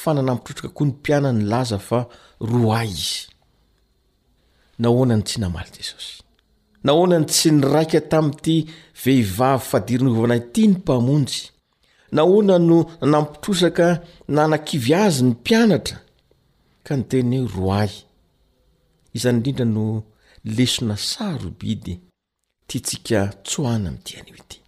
fa 0.00 0.10
nanampitrotsaka 0.14 0.74
koa 0.76 0.86
ny 0.86 0.90
mpiana 0.92 1.30
ny 1.32 1.44
laza 1.50 1.78
fa 1.88 2.00
roay 2.50 2.88
izy 2.90 3.22
nahoanany 4.80 5.24
tsy 5.26 5.36
namaly 5.40 5.70
jesosy 5.78 6.12
nahoanany 6.84 7.26
tsy 7.30 7.48
nyraika 7.50 8.00
tami'ity 8.10 8.56
vehivavy 9.02 9.64
fadirinyhovana 9.70 10.36
ity 10.42 10.62
ny 10.66 10.72
mpamonjy 10.78 11.40
nahoana 12.16 12.56
no 12.68 12.78
nanampitrosaka 13.00 13.86
nanan-kivy 14.34 14.92
azy 15.04 15.22
ny 15.24 15.30
mpianatra 15.34 15.98
ka 16.86 16.92
ny 16.96 17.02
tenyho 17.10 17.46
roay 17.56 17.90
izany 19.16 19.36
indrindra 19.36 19.66
no 19.66 19.86
lesona 20.56 20.96
saro 20.96 21.48
bidy 21.58 21.94
tia 22.66 22.80
tsika 22.86 23.20
tsoahna 23.46 23.88
am'dianyo 23.90 24.36
ity 24.42 24.58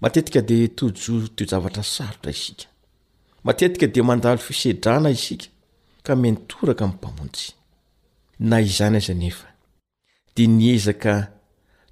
matetika 0.00 0.40
dia 0.40 0.68
tojo 0.68 1.28
toejavatra 1.28 1.82
sarotra 1.82 2.30
isika 2.30 2.64
matetika 3.44 3.86
dia 3.86 4.02
mandalo 4.04 4.38
fisedrana 4.38 5.10
isika 5.10 5.46
ka 6.02 6.16
mentoraka 6.16 6.84
amin'ny 6.84 6.98
mpamonjy 6.98 7.48
na 8.38 8.60
izany 8.60 8.96
aza 8.96 9.14
nefa 9.14 9.48
dia 10.36 10.46
niezaka 10.48 11.14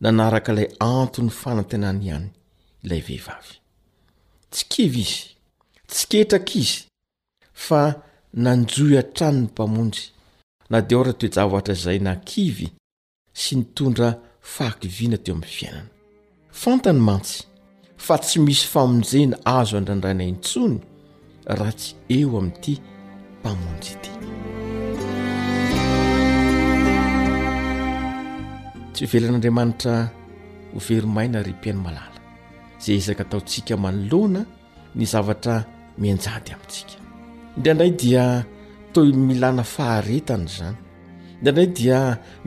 nanaraka 0.01 0.53
ilay 0.53 0.68
anto 0.81 1.23
ny 1.23 1.31
fanatenany 1.40 2.07
ihany 2.07 2.29
ilay 2.85 3.01
vehivavy 3.01 3.55
tsy 4.51 4.64
kivy 4.68 5.01
izy 5.01 5.23
tsiketraka 5.87 6.53
izy 6.61 6.79
fa 7.53 7.83
nanjoihan-trano 8.35 9.40
ny 9.40 9.44
mpamonjy 9.47 10.03
na 10.71 10.81
dia 10.81 10.99
o 10.99 11.03
raha 11.03 11.18
toejavatra 11.21 11.75
izay 11.75 11.99
na 11.99 12.16
kivy 12.29 12.66
sy 13.40 13.53
nitondra 13.57 14.09
fahakiviana 14.55 15.18
teo 15.25 15.35
amin'ny 15.37 15.53
fiainana 15.57 15.90
fantany 16.62 17.01
mantsy 17.09 17.47
fa 18.06 18.16
tsy 18.22 18.38
misy 18.44 18.64
famonjena 18.72 19.37
azo 19.44 19.76
andraindraina 19.78 20.22
intsony 20.24 20.76
ra 21.58 21.68
tsy 21.72 21.92
eo 22.18 22.28
amin'ity 22.38 22.74
mpamonjy 23.38 23.90
ity 23.98 24.11
tsy 28.92 29.02
ivelan'andriamanitra 29.06 29.94
ho 30.74 30.78
veromaina 30.88 31.38
ry-piany 31.46 31.80
malala 31.87 32.20
izay 32.80 32.96
izaka 33.02 33.24
taontsika 33.30 33.74
manoloana 33.84 34.42
ny 34.98 35.04
zavatra 35.12 35.54
mianjady 36.00 36.50
amintsika 36.54 36.96
indraindray 37.56 37.92
dia 38.00 38.24
toy 38.94 39.08
milana 39.26 39.64
faharetana 39.74 40.46
izany 40.52 40.78
indraindray 41.38 41.70
dia 41.78 41.98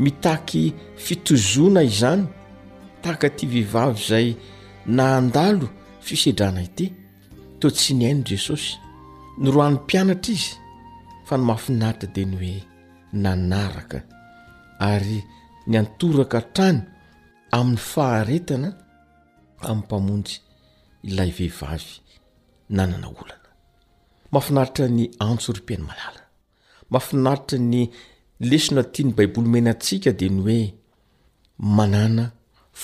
mitaky 0.03 0.63
fitozona 1.05 1.81
izany 1.91 2.23
tahaka 3.03 3.27
ty 3.35 3.43
vehivavy 3.51 3.97
izay 4.01 4.27
na 4.85 5.17
andalo 5.17 5.67
fisedrana 6.05 6.61
ity 6.67 6.85
toa 7.59 7.71
tsy 7.77 7.93
ny 7.97 8.03
aino 8.07 8.21
n 8.21 8.25
jesosy 8.29 8.71
ny 9.41 9.47
roan'ny 9.55 9.77
mpianatra 9.83 10.31
izy 10.35 10.55
fa 11.27 11.33
ny 11.39 11.43
mafinaritra 11.49 12.07
dia 12.15 12.25
ny 12.29 12.35
hoe 12.41 12.55
nanaraka 13.23 13.99
ary 14.91 15.17
ny 15.69 15.73
antoraka 15.81 16.39
trany 16.55 16.79
amin'ny 17.57 17.81
faharetana 17.91 18.69
amin'ny 19.67 19.81
mpamonjy 19.83 20.35
ilay 21.09 21.31
vehivavy 21.37 21.91
nanana 22.75 23.07
olana 23.19 23.49
mahafinaritra 24.31 24.85
ny 24.97 25.03
antso 25.27 25.49
ri-pihany 25.57 25.85
malala 25.89 26.21
mafinaritra 26.93 27.57
ny 27.71 27.79
lesona 28.49 28.81
tia 28.91 29.03
ny 29.05 29.13
baiboli 29.17 29.49
mena 29.53 29.69
atsika 29.77 30.09
dia 30.19 30.29
ny 30.35 30.41
hoe 30.45 30.61
manana 31.77 32.25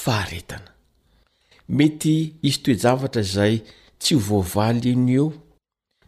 faharetana 0.02 0.72
mety 1.70 2.34
izy 2.42 2.60
toejavatra 2.64 3.22
zay 3.24 3.62
tsy 4.00 4.16
ho 4.16 4.20
voavaly 4.22 4.92
inu 4.92 5.12
eo 5.18 5.28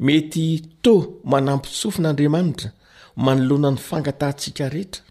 mety 0.05 0.45
to 0.81 0.93
manampy 1.31 1.69
sofin'andriamanitra 1.81 2.69
manoloana 3.15 3.71
ny 3.71 3.77
fangatahntsika 3.87 4.69
rehetra 4.69 5.03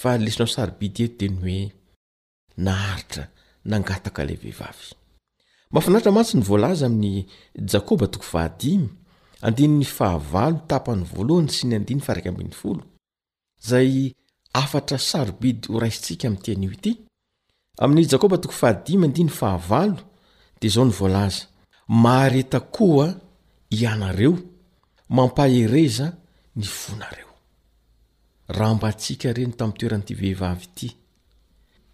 fa 0.00 0.10
lesinao 0.18 0.48
sarobidy 0.54 1.02
eto 1.04 1.14
di 1.18 1.28
ny 1.28 1.36
hoe 1.42 1.66
naharitra 2.64 3.24
nangataka 3.70 4.22
le 4.28 4.34
vehivavy 4.42 4.86
mafinaritra 5.72 6.12
matsy 6.12 6.36
ny 6.36 6.42
voalaza 6.48 6.86
amin'ny 6.86 7.24
jkoba5y 7.70 9.84
fahav 9.98 10.34
tapanyahy 10.68 11.48
sy 11.56 11.62
ny 11.66 11.74
1 11.84 12.80
zay 13.68 13.90
afatra 14.52 14.98
sarobidy 14.98 15.68
ho 15.72 15.78
raisintsika 15.80 16.28
ami 16.28 16.36
tianoty 16.44 17.07
amin' 17.78 18.06
jakoba 18.10 18.38
t 18.38 18.48
fah5ahaa 18.60 19.94
dia 20.60 20.70
zao 20.70 20.84
nyvolaza 20.84 21.46
mahareta 21.88 22.60
koa 22.60 23.14
ianareo 23.70 24.38
mampahereza 25.08 26.12
ni 26.56 26.64
fonareo 26.66 27.26
raha 28.48 28.74
mbatsika 28.74 29.32
reny 29.32 29.52
tam 29.52 29.72
toeranity 29.72 30.14
vehivav 30.14 30.62
ity 30.62 30.96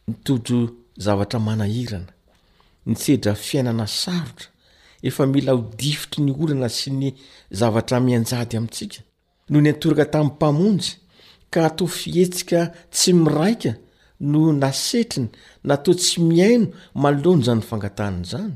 nitodro 0.08 0.70
zavatra 0.96 1.40
manahirana 1.40 2.12
nisedra 2.86 3.34
fiainana 3.34 3.86
sarotra 3.86 4.48
efa 5.02 5.26
mila 5.26 5.52
hodifitry 5.52 6.24
ny 6.24 6.32
olana 6.40 6.68
sy 6.68 6.90
ny 6.90 7.14
zavatra 7.50 8.00
mianjady 8.00 8.56
amintsika 8.56 9.00
nohony 9.48 9.68
antoraka 9.68 10.04
tamin' 10.04 10.26
mpamonjy 10.32 10.90
ka 11.50 11.62
hato 11.62 11.86
fihetsika 11.86 12.66
tsy 12.90 13.12
miraika 13.12 13.74
no 14.24 14.52
nasetriny 14.52 15.28
natao 15.68 15.94
tsy 16.00 16.18
miaino 16.28 16.66
malony 17.02 17.40
zanyfangatahnzany 17.48 18.52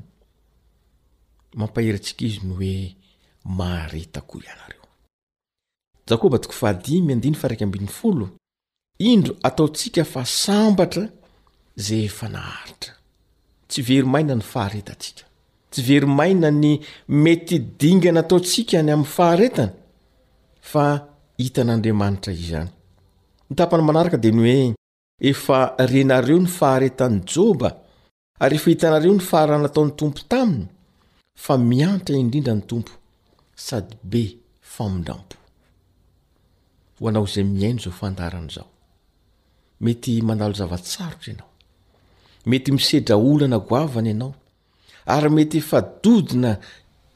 mampaheryntsika 1.61 2.23
izy 2.29 2.41
no 2.49 2.55
hoe 2.61 2.77
maharetako 3.59 4.35
ianareo 4.45 4.85
am 6.13 6.19
a 10.85 10.87
f 12.17 12.19
nahaitra 12.37 12.93
tsy 13.69 13.81
verimaina 13.89 14.33
ny 14.41 14.45
faharetantsika 14.53 15.25
tsy 15.71 15.81
verymaina 15.89 16.49
ny 16.63 16.71
metydingana 17.25 18.21
ataotsika 18.25 18.77
ny 18.83 18.91
ami'y 18.95 19.11
faharetana 19.17 19.73
fa 20.71 20.85
hitan'andriamanitra 21.39 22.33
izany 22.43 22.71
efa 25.19 25.75
renareo 25.79 26.39
ny 26.39 26.47
faharetany 26.47 27.23
jôba 27.27 27.77
ary 28.43 28.55
efa 28.57 28.71
hitanareo 28.71 29.13
ny 29.15 29.21
faharanataon'ny 29.21 29.93
tompo 29.99 30.21
taminy 30.31 30.67
fa 31.35 31.59
miantra 31.59 32.17
indrindra 32.17 32.55
ny 32.55 32.63
tompo 32.63 32.93
sady 33.55 33.97
be 34.05 34.39
aay 34.79 35.01
miaio 37.47 37.93
aondno 37.99 38.65
mety 39.81 40.23
manalo 40.23 40.55
zavatsarotra 40.55 41.21
ienao 41.31 41.49
mety 42.47 42.73
misedra 42.73 43.17
olo 43.17 43.45
ana 43.47 43.59
goavana 43.59 44.09
ianao 44.11 44.35
ary 45.17 45.31
mety 45.31 45.59
efa 45.59 45.81
dodina 46.03 46.59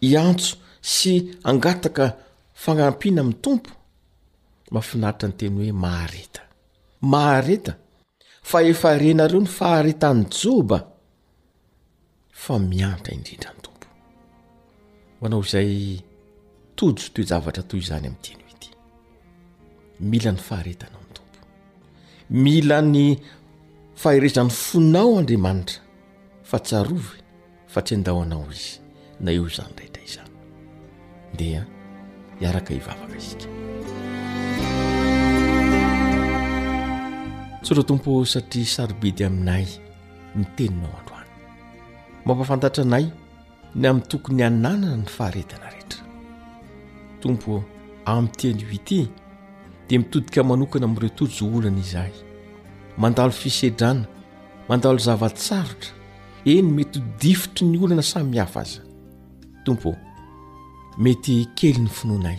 iantso 0.03 0.57
sy 0.81 1.39
angataka 1.47 2.17
fanampiana 2.55 3.21
amin'ny 3.23 3.41
tompo 3.45 3.71
mahafinaritra 4.75 5.29
ny 5.29 5.35
teny 5.39 5.55
hoe 5.57 5.73
mahareta 5.73 6.41
mahareta 7.07 7.73
fa 8.51 8.61
efarenareo 8.63 9.41
ny 9.41 9.47
faharetany 9.59 10.25
joba 10.41 10.79
fa 12.45 12.59
miantra 12.59 13.13
indrindrany 13.15 13.61
tompo 13.63 13.89
ho 15.21 15.27
anao 15.27 15.43
izay 15.47 16.01
tojo 16.77 17.05
toyjavatra 17.15 17.63
toy 17.71 17.81
izany 17.85 18.05
ami'nteany 18.11 18.43
ho 18.49 18.55
ty 18.61 18.69
milany 20.11 20.39
faharetana 20.49 20.99
ny 21.03 21.11
tompo 21.19 21.39
mila 22.45 22.79
ny 22.95 23.05
faharezan'ny 24.03 24.51
fonao 24.65 25.11
andriamanitra 25.23 25.79
fa 26.51 26.59
tsy 26.65 26.75
arovy 26.81 27.19
fa 27.73 27.81
tsy 27.87 27.95
ndaho 28.03 28.21
anao 28.27 28.47
izy 28.57 28.73
na 29.23 29.31
eo 29.39 29.45
izany 29.51 29.75
raitray 29.79 30.07
izany 30.11 30.35
ndea 31.35 31.61
ah, 31.63 31.67
iaraka 32.43 32.71
hivavaka 32.75 33.19
zika 33.27 33.47
tsotra 37.63 37.83
tompo 37.85 38.11
satria 38.27 38.67
sarobidy 38.67 39.23
aminay 39.25 39.65
ny 40.35 40.45
teninao 40.57 40.91
androany 40.99 41.29
mampafantatra 42.27 42.83
anay 42.85 43.07
ny 43.79 43.87
amin'ny 43.89 44.07
tokony 44.11 44.43
ananana 44.47 44.97
ny 44.97 45.07
faharetana 45.17 45.71
rehetra 45.75 46.03
tompo 47.23 47.63
amin'nyitiany 48.11 48.63
io 48.63 48.71
ity 48.79 48.99
dia 49.89 49.99
mitodika 49.99 50.43
manokana 50.43 50.87
minireo 50.89 51.09
tojo 51.19 51.45
olana 51.57 51.79
izahay 51.85 52.13
mandalo 52.99 53.31
fisedrana 53.41 54.05
mandalo 54.69 54.99
zavatsarotra 55.07 55.91
eny 56.45 56.63
mety 56.77 56.99
hodifotry 57.01 57.67
ny 57.67 57.79
olana 57.85 58.03
samihafa 58.03 58.61
aza 58.65 58.81
tompo 59.65 59.95
mety 60.99 61.47
kely 61.59 61.79
ny 61.79 61.89
finoanay 61.99 62.39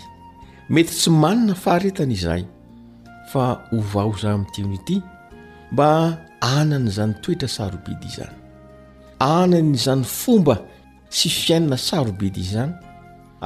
mety 0.70 0.92
tsy 1.00 1.10
manina 1.22 1.56
faharetana 1.64 2.14
izay 2.18 2.44
fa 3.32 3.44
hovaozah 3.72 4.34
amin'nyitiano 4.36 4.74
ity 4.82 4.98
mba 5.74 6.18
anany 6.62 6.86
izany 6.92 7.14
toetra 7.24 7.48
sarobidy 7.58 8.06
izany 8.14 8.38
anany 9.36 9.70
izany 9.80 10.04
fomba 10.20 10.56
sy 11.18 11.28
fiainina 11.38 11.78
sarobidy 11.90 12.40
izany 12.48 12.74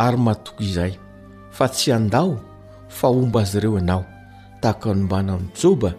ary 0.05 0.17
mahatoky 0.25 0.63
izay 0.69 0.93
fa 1.57 1.65
tsy 1.73 1.89
andaho 1.97 2.33
fa 2.97 3.07
omba 3.19 3.39
azy 3.43 3.57
ireo 3.59 3.77
ianao 3.79 4.03
tahaka 4.61 4.87
nombana 4.97 5.33
ny 5.41 5.47
joba 5.59 5.91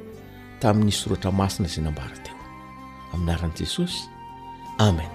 tamin'ny 0.61 0.93
soratra 1.01 1.31
masina 1.41 1.69
za 1.73 1.81
nambara 1.87 2.17
teo 2.25 2.37
aminaran'i 3.15 3.57
jesosy 3.61 4.01
amena 4.87 5.15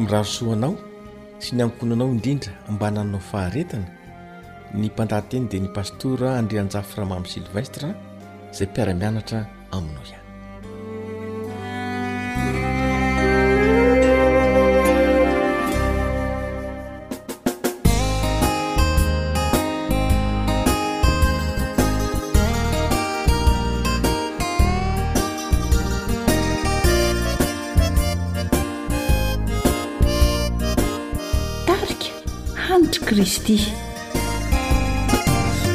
mirarosoaanao 0.00 0.74
sy 1.42 1.54
ny 1.56 1.62
ankonanao 1.64 2.10
indrindra 2.14 2.52
mba 2.74 2.84
anannao 2.90 3.22
faharetana 3.30 3.88
ny 4.78 4.82
mpandateny 4.90 5.44
dia 5.50 5.62
ny 5.62 5.70
pastor 5.76 6.18
andrianjaframam 6.40 7.24
silvestre 7.34 7.86
zay 8.56 8.66
mpiaramianatra 8.70 9.38
aminao 9.76 10.04
ihany 10.10 10.27
zy 33.28 33.40
ty 33.40 33.56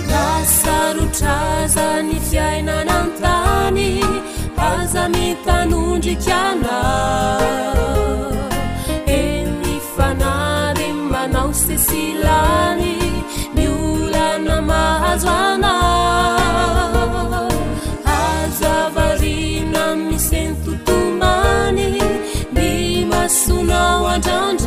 lasarotrazanny 0.09 2.19
fiainanantany 2.29 3.89
azamitanondrikana 4.69 6.77
e 9.19 9.45
ny 9.61 9.73
fanary 9.93 10.87
manao 11.11 11.51
sesilany 11.63 12.91
miolana 13.55 14.57
mahazo 14.71 15.29
ana 15.45 15.73
azavarina 18.39 19.83
miseny 20.05 20.55
totomany 20.63 21.87
mimasonao 22.55 24.05
andrandry 24.13 24.62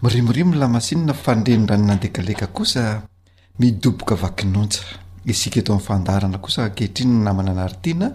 mirimorimon 0.00 0.56
lamasinna 0.58 1.12
fandrenrany 1.12 1.84
nandekaleka 1.84 2.46
kosa 2.56 2.84
midoboka 3.60 4.14
vakinona 4.22 4.68
isika 5.32 5.58
eto 5.60 5.72
'ny 5.76 5.82
fandarana 5.86 6.38
kosa 6.44 6.60
akehitrinyny 6.64 7.20
namana 7.26 7.50
anaritiana 7.54 8.06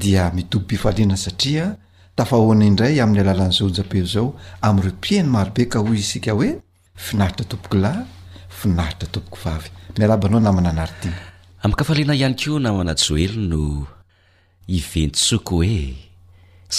dia 0.00 0.22
midoboifaliana 0.36 1.14
satria 1.24 1.66
tafahoana 2.18 2.64
indray 2.70 2.94
amin'ny 3.04 3.22
alalan'nyonjae 3.24 4.02
zao 4.12 4.26
amropiheny 4.68 5.28
marobe 5.34 5.64
ka 5.72 5.78
ho 5.84 5.90
isika 6.02 6.32
hoe 6.38 6.50
finaritratooklay 7.06 7.96
finaitratook 8.60 9.28
avymiaabanaonamna 9.54 10.70
atiaaka 10.86 11.82
faliana 11.88 12.14
ihany 12.18 12.34
ko 12.42 12.58
namanajoely 12.64 13.38
no 13.52 13.64
iventsoko 14.78 15.54
hoe 15.62 15.82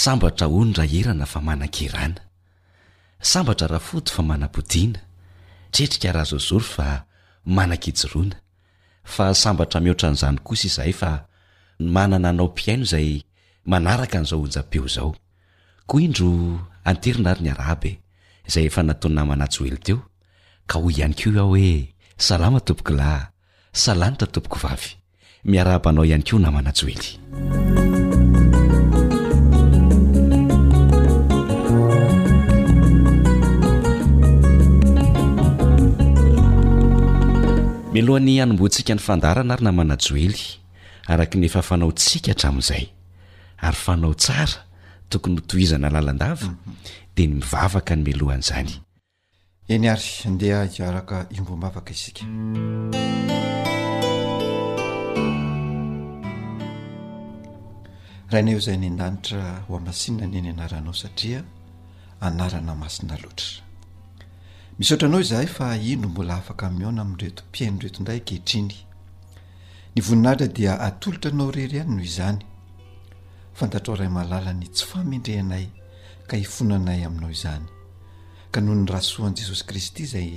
sambatra 0.02 0.46
ondra 0.58 0.84
herana 0.92 1.24
fa 1.32 1.40
mana-krana 1.48 2.20
sambatra 3.30 3.66
rahafoto 3.68 4.12
fa 4.14 4.22
mana-podiana 4.30 5.00
tretrika 5.74 6.12
raha 6.14 6.24
zozory 6.32 6.64
fa 6.74 6.88
manan-kijoroana 7.56 8.36
fa 9.04 9.26
sambatra 9.42 9.80
mihoatra 9.84 10.10
nyizany 10.10 10.38
kosa 10.46 10.66
izahay 10.68 10.92
fa 11.00 11.10
manana 11.80 12.28
anao 12.28 12.46
mpiaino 12.46 12.82
izay 12.86 13.10
manaraka 13.70 14.18
n'izao 14.20 14.40
onjam-peo 14.44 14.86
izao 14.90 15.12
koa 15.88 16.00
indro 16.06 16.30
anterina 16.90 17.30
ary 17.32 17.42
ny 17.46 17.50
araby 17.54 17.92
izay 18.48 18.66
efa 18.68 18.82
natoy 18.88 19.12
namana 19.16 19.44
atsy 19.46 19.58
oely 19.64 19.78
teo 19.86 19.98
ka 20.70 20.76
hoy 20.78 20.92
ihany 20.96 21.16
koa 21.18 21.32
aho 21.40 21.48
hoe 21.48 21.88
salama 22.26 22.60
tompoka 22.60 22.92
lahy 23.00 23.24
salanyta 23.82 24.26
tompoko 24.32 24.58
vavy 24.64 24.90
miarabanao 25.48 26.04
ihany 26.04 26.24
koa 26.28 26.38
namana 26.40 26.70
tso 26.76 26.86
oely 26.86 27.10
melohan'ny 37.94 38.42
hanomboantsika 38.42 38.98
ny 38.98 38.98
fandarana 39.08 39.54
ary 39.54 39.64
na 39.64 39.72
manajoely 39.80 40.44
araka 41.12 41.34
nyefa 41.42 41.60
fanaotsika 41.68 42.30
hatramin'izay 42.34 42.84
ary 43.66 43.78
fanao 43.86 44.14
tsara 44.24 44.58
tokony 45.10 45.36
ho 45.38 45.42
tohizana 45.50 45.88
lalandava 45.94 46.46
mhm. 46.50 46.74
dia 47.14 47.26
ny 47.30 47.34
mivavaka 47.38 47.92
ny 47.96 48.02
melohana 48.06 48.42
izany 48.46 48.72
eny 49.74 49.86
ary 49.94 50.08
ndea 50.34 50.58
araka 50.90 51.16
imbo 51.38 51.52
mavaka 51.62 51.90
isika 51.96 52.24
rainy 58.32 58.50
o 58.58 58.58
izay 58.62 58.74
ny 58.82 58.88
ndanitra 58.96 59.42
ho 59.70 59.78
amasinna 59.80 60.24
ny 60.30 60.36
eny 60.42 60.50
anaranao 60.56 60.90
satria 61.02 61.40
anarana 62.26 62.72
masina 62.82 63.14
loatra 63.22 63.63
misotra 64.76 65.06
anao 65.06 65.20
izahay 65.20 65.46
fa 65.46 65.76
indro 65.76 66.08
mbola 66.10 66.34
afaka 66.40 66.66
iaona 66.80 67.02
aminreto 67.04 67.42
mpiainonreto 67.48 68.00
ndray 68.02 68.20
kehitriny 68.26 68.70
ny 69.94 70.00
voninadra 70.06 70.48
dia 70.56 70.72
atolotra 70.88 71.30
anao 71.30 71.50
rery 71.56 71.76
any 71.80 71.90
noho 71.90 72.04
izany 72.10 72.40
fantatrao 73.58 73.96
ray 73.96 74.08
malalany 74.08 74.66
tsy 74.74 74.84
famendrehanay 74.90 75.66
ka 76.28 76.34
hifonanay 76.40 77.00
aminao 77.06 77.30
izany 77.36 77.68
ka 78.52 78.58
noho 78.60 78.74
ny 78.80 78.86
rahasoan'i 78.90 79.38
jesosy 79.42 79.64
kristy 79.68 80.06
zay 80.12 80.30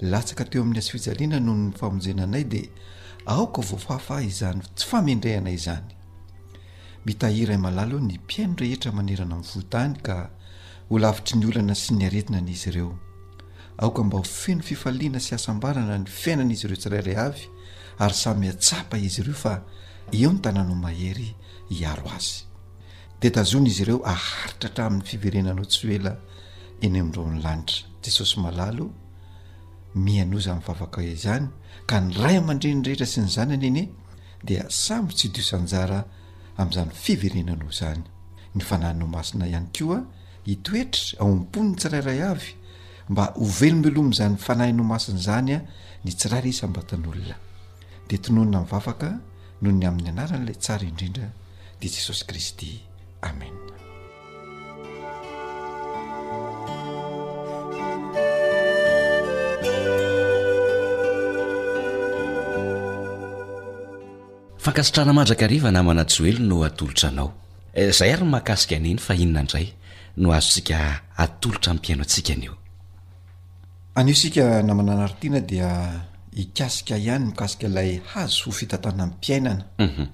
latsaka 0.00 0.44
teo 0.50 0.62
amin'ny 0.62 0.80
aso 0.82 0.90
fijaliana 0.94 1.38
noho 1.46 1.56
ny 1.58 1.70
famonjenanay 1.80 2.44
dea 2.52 2.68
aoka 3.26 3.62
voafafa 3.68 4.16
izany 4.30 4.62
tsy 4.74 4.86
famendrehanay 4.90 5.54
izany 5.54 5.90
mitahi 7.06 7.46
ray 7.46 7.60
malalo 7.66 8.02
o 8.02 8.02
ny 8.08 8.18
mpiainorehetra 8.18 8.90
manerana 8.98 9.38
min'ny 9.38 9.48
votany 9.54 9.94
ka 10.06 10.16
olaavitry 10.90 11.36
ny 11.38 11.46
olana 11.52 11.74
sy 11.82 11.94
ny 11.94 12.02
aretina 12.10 12.38
an'izy 12.42 12.70
ireo 12.74 12.94
aoka 13.78 14.02
mba 14.04 14.18
hofeno 14.18 14.62
fifaliana 14.62 15.20
sy 15.20 15.34
asambanana 15.34 15.98
ny 15.98 16.06
fiainan' 16.20 16.52
izy 16.54 16.66
ireo 16.66 16.78
tsirairay 16.82 17.16
avy 17.26 17.44
ary 18.04 18.14
samy 18.22 18.46
atsapa 18.52 18.96
izy 19.06 19.20
ireo 19.22 19.34
fa 19.42 19.54
eo 20.20 20.30
ny 20.32 20.40
tanànao 20.44 20.76
mahery 20.84 21.28
iaro 21.80 22.06
azy 22.16 22.44
de 23.20 23.28
tazona 23.36 23.68
izy 23.70 23.82
ireo 23.84 23.98
aharitra 24.12 24.68
htramin'ny 24.70 25.04
fiverenanao 25.10 25.64
tsy 25.70 25.86
oela 25.90 26.12
eny 26.84 26.96
amindro 27.00 27.22
ny 27.34 27.40
lanitra 27.44 27.78
jesosy 28.04 28.36
malalo 28.44 28.84
mihanoza 30.04 30.52
m 30.56 30.60
vavaka 30.66 31.00
izany 31.14 31.46
ka 31.88 31.96
ny 32.04 32.08
ray 32.22 32.36
aman-drenyrehetra 32.40 33.06
sy 33.12 33.18
ny 33.26 33.30
zanana 33.36 33.66
eny 33.70 33.78
e, 33.78 33.86
dia 34.46 34.62
samby 34.84 35.12
tsy 35.18 35.28
diosanjara 35.34 35.98
ami'izany 36.62 36.90
fiverenanao 37.04 37.70
zany 37.80 38.04
ny 38.56 38.62
fanananao 38.68 39.08
masina 39.16 39.44
ihany 39.50 39.66
koa 39.76 39.98
hitoetra 40.48 41.04
ao 41.26 41.30
ampon 41.36 41.66
ny 41.74 41.80
tsirairay 41.80 42.20
avy 42.32 42.50
mba 43.08 43.24
ho 43.36 43.44
velombelomia 43.60 44.16
zany 44.16 44.36
fanahino 44.38 44.82
masiny 44.92 45.18
izany 45.20 45.52
a 45.56 45.60
ny 46.04 46.10
tsirarysamba 46.18 46.80
tan'olona 46.88 47.36
dea 48.08 48.18
tononona 48.24 48.58
mnivavaka 48.64 49.08
noho 49.62 49.74
ny 49.78 49.84
amin'ny 49.90 50.08
anarany 50.12 50.44
ilay 50.44 50.56
tsara 50.64 50.84
indrindra 50.90 51.28
dia 51.80 51.92
jesosy 51.94 52.24
kristy 52.24 52.80
amen 53.22 53.52
fankasotrana 64.64 65.12
mandrakarivana 65.18 65.80
manas 65.88 66.18
oelo 66.22 66.40
no 66.50 66.56
atolotra 66.68 67.06
anao 67.12 67.28
eh, 67.78 67.90
zay 67.98 68.10
ary 68.14 68.24
n 68.26 68.30
mahakasika 68.34 68.74
aniny 68.78 68.96
fa 69.06 69.12
inona 69.22 69.40
indray 69.44 69.66
no 70.20 70.26
azo 70.36 70.50
tsika 70.56 70.76
atolotra 71.24 71.70
mmpiaino 71.76 72.02
antsika 72.04 72.32
neo 72.42 72.54
an 73.96 74.08
io 74.08 74.14
sika 74.18 74.60
namanana 74.62 75.04
aritiana 75.04 75.40
dia 75.40 75.92
ikasika 76.32 76.96
ihany 76.98 77.24
mikasika 77.26 77.66
ilay 77.66 78.00
hazo 78.14 78.42
ho 78.46 78.50
fitantana 78.52 79.06
npiainanaositr 79.06 79.66
mhm. 79.78 80.06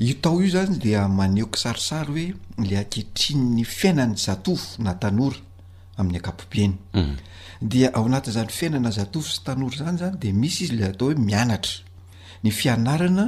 io 0.00 0.14
tao 0.20 0.38
io 0.40 0.48
zany 0.50 0.78
dia 0.78 1.08
manehoko 1.08 1.58
sarosary 1.58 2.30
hoe 2.56 2.66
le 2.68 2.76
aketrin 2.78 3.40
ny 3.56 3.64
fiainany 3.64 4.14
zatovo 4.16 4.62
na 4.78 4.92
tanora 4.94 5.36
amin'ny 5.98 6.18
akapobeny 6.18 6.74
mm. 6.94 7.14
dia 7.60 7.90
ao 7.94 8.04
anati'zany 8.06 8.48
fiainana 8.50 8.90
zatovo 8.92 9.26
sy 9.26 9.40
tanora 9.44 9.76
zany 9.78 9.98
zany 9.98 10.16
de 10.22 10.30
misy 10.32 10.64
izy 10.64 10.76
le 10.78 10.84
atao 10.86 11.08
hoe 11.08 11.18
mianatra 11.18 11.82
ny 12.44 12.50
fianarana 12.50 13.26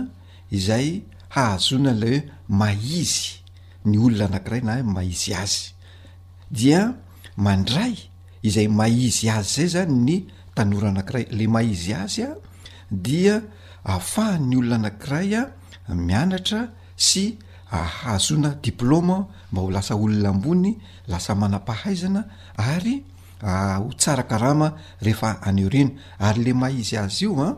izay 0.50 1.02
hahazonalay 1.34 2.16
hoe 2.18 2.30
maizy 2.48 3.42
ny 3.84 3.98
olona 3.98 4.24
anankiray 4.30 4.62
na 4.62 4.74
maizy 4.94 5.34
azy 5.42 5.72
dia 6.50 6.94
mandray 7.36 7.94
izay 8.46 8.68
maizy 8.78 9.26
azy 9.38 9.48
zay 9.60 9.68
zany 9.74 9.94
ny 10.06 10.16
tanora 10.54 10.88
anankiray 10.92 11.24
le 11.38 11.44
maizy 11.56 11.92
azy 12.02 12.22
a 12.22 12.34
dia 13.06 13.42
aahafahanny 13.82 14.56
olona 14.60 14.78
anakiray 14.86 15.28
mianatra 15.88 16.70
sy 16.96 17.38
ahazona 17.70 18.54
diplômaho 18.62 19.30
mba 19.52 19.60
ho 19.60 19.70
lasa 19.70 19.94
olona 19.96 20.28
ambony 20.30 20.78
lasa 21.08 21.34
manam-pahaizana 21.34 22.22
ary 22.56 23.04
ah, 23.42 23.78
ho 23.78 23.90
tsarakarama 23.96 24.74
rehefa 25.02 25.38
aneoreno 25.42 25.92
ary 26.18 26.44
le 26.44 26.52
may 26.52 26.74
izy 26.74 26.96
azy 26.96 27.24
io 27.26 27.38
a 27.38 27.46
ah, 27.48 27.56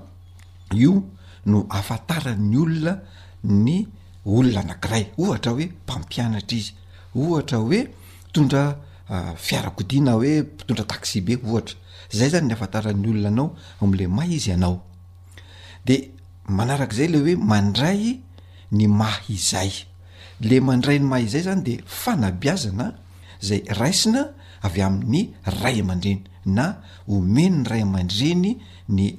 io 0.75 1.05
no 1.47 1.67
afataran'ny 1.71 2.57
olona 2.57 3.01
ny 3.45 3.87
olona 4.25 4.61
anakiray 4.61 5.05
ohatra 5.19 5.53
hoe 5.53 5.67
mpampianatra 5.83 6.57
izy 6.59 6.73
ohatra 7.15 7.59
hoe 7.59 7.81
itondra 8.29 8.77
ah, 9.09 9.35
fiarakodiana 9.37 10.13
hoe 10.15 10.33
mitondra 10.59 10.85
taxi 10.85 11.21
be 11.21 11.35
ohatra 11.45 11.75
zay 12.13 12.29
zany 12.33 12.47
ny 12.49 12.53
afantaran'ny 12.55 13.09
olona 13.11 13.29
anao 13.29 13.49
amle 13.83 14.07
ma 14.07 14.27
izy 14.27 14.53
anao 14.53 14.85
de 15.85 16.12
manarak' 16.49 16.93
izay 16.93 17.09
le 17.09 17.19
hoe 17.19 17.37
mandray 17.37 18.21
ny 18.73 18.87
mahy 18.89 19.35
izay 19.35 19.71
le 20.49 20.61
mandray 20.67 20.99
ny 20.99 21.07
mahy 21.07 21.25
izay 21.27 21.43
zany 21.47 21.63
de 21.63 21.75
fanabiazana 21.87 22.87
zay 23.43 23.61
raisina 23.69 24.23
avy 24.67 24.83
amin'ny 24.83 25.33
ray 25.63 25.81
ama-dreny 25.81 26.23
na 26.45 26.67
omeny 27.07 27.57
ny 27.63 27.67
ray 27.71 27.83
ama-dreny 27.83 28.59
ny 28.89 29.19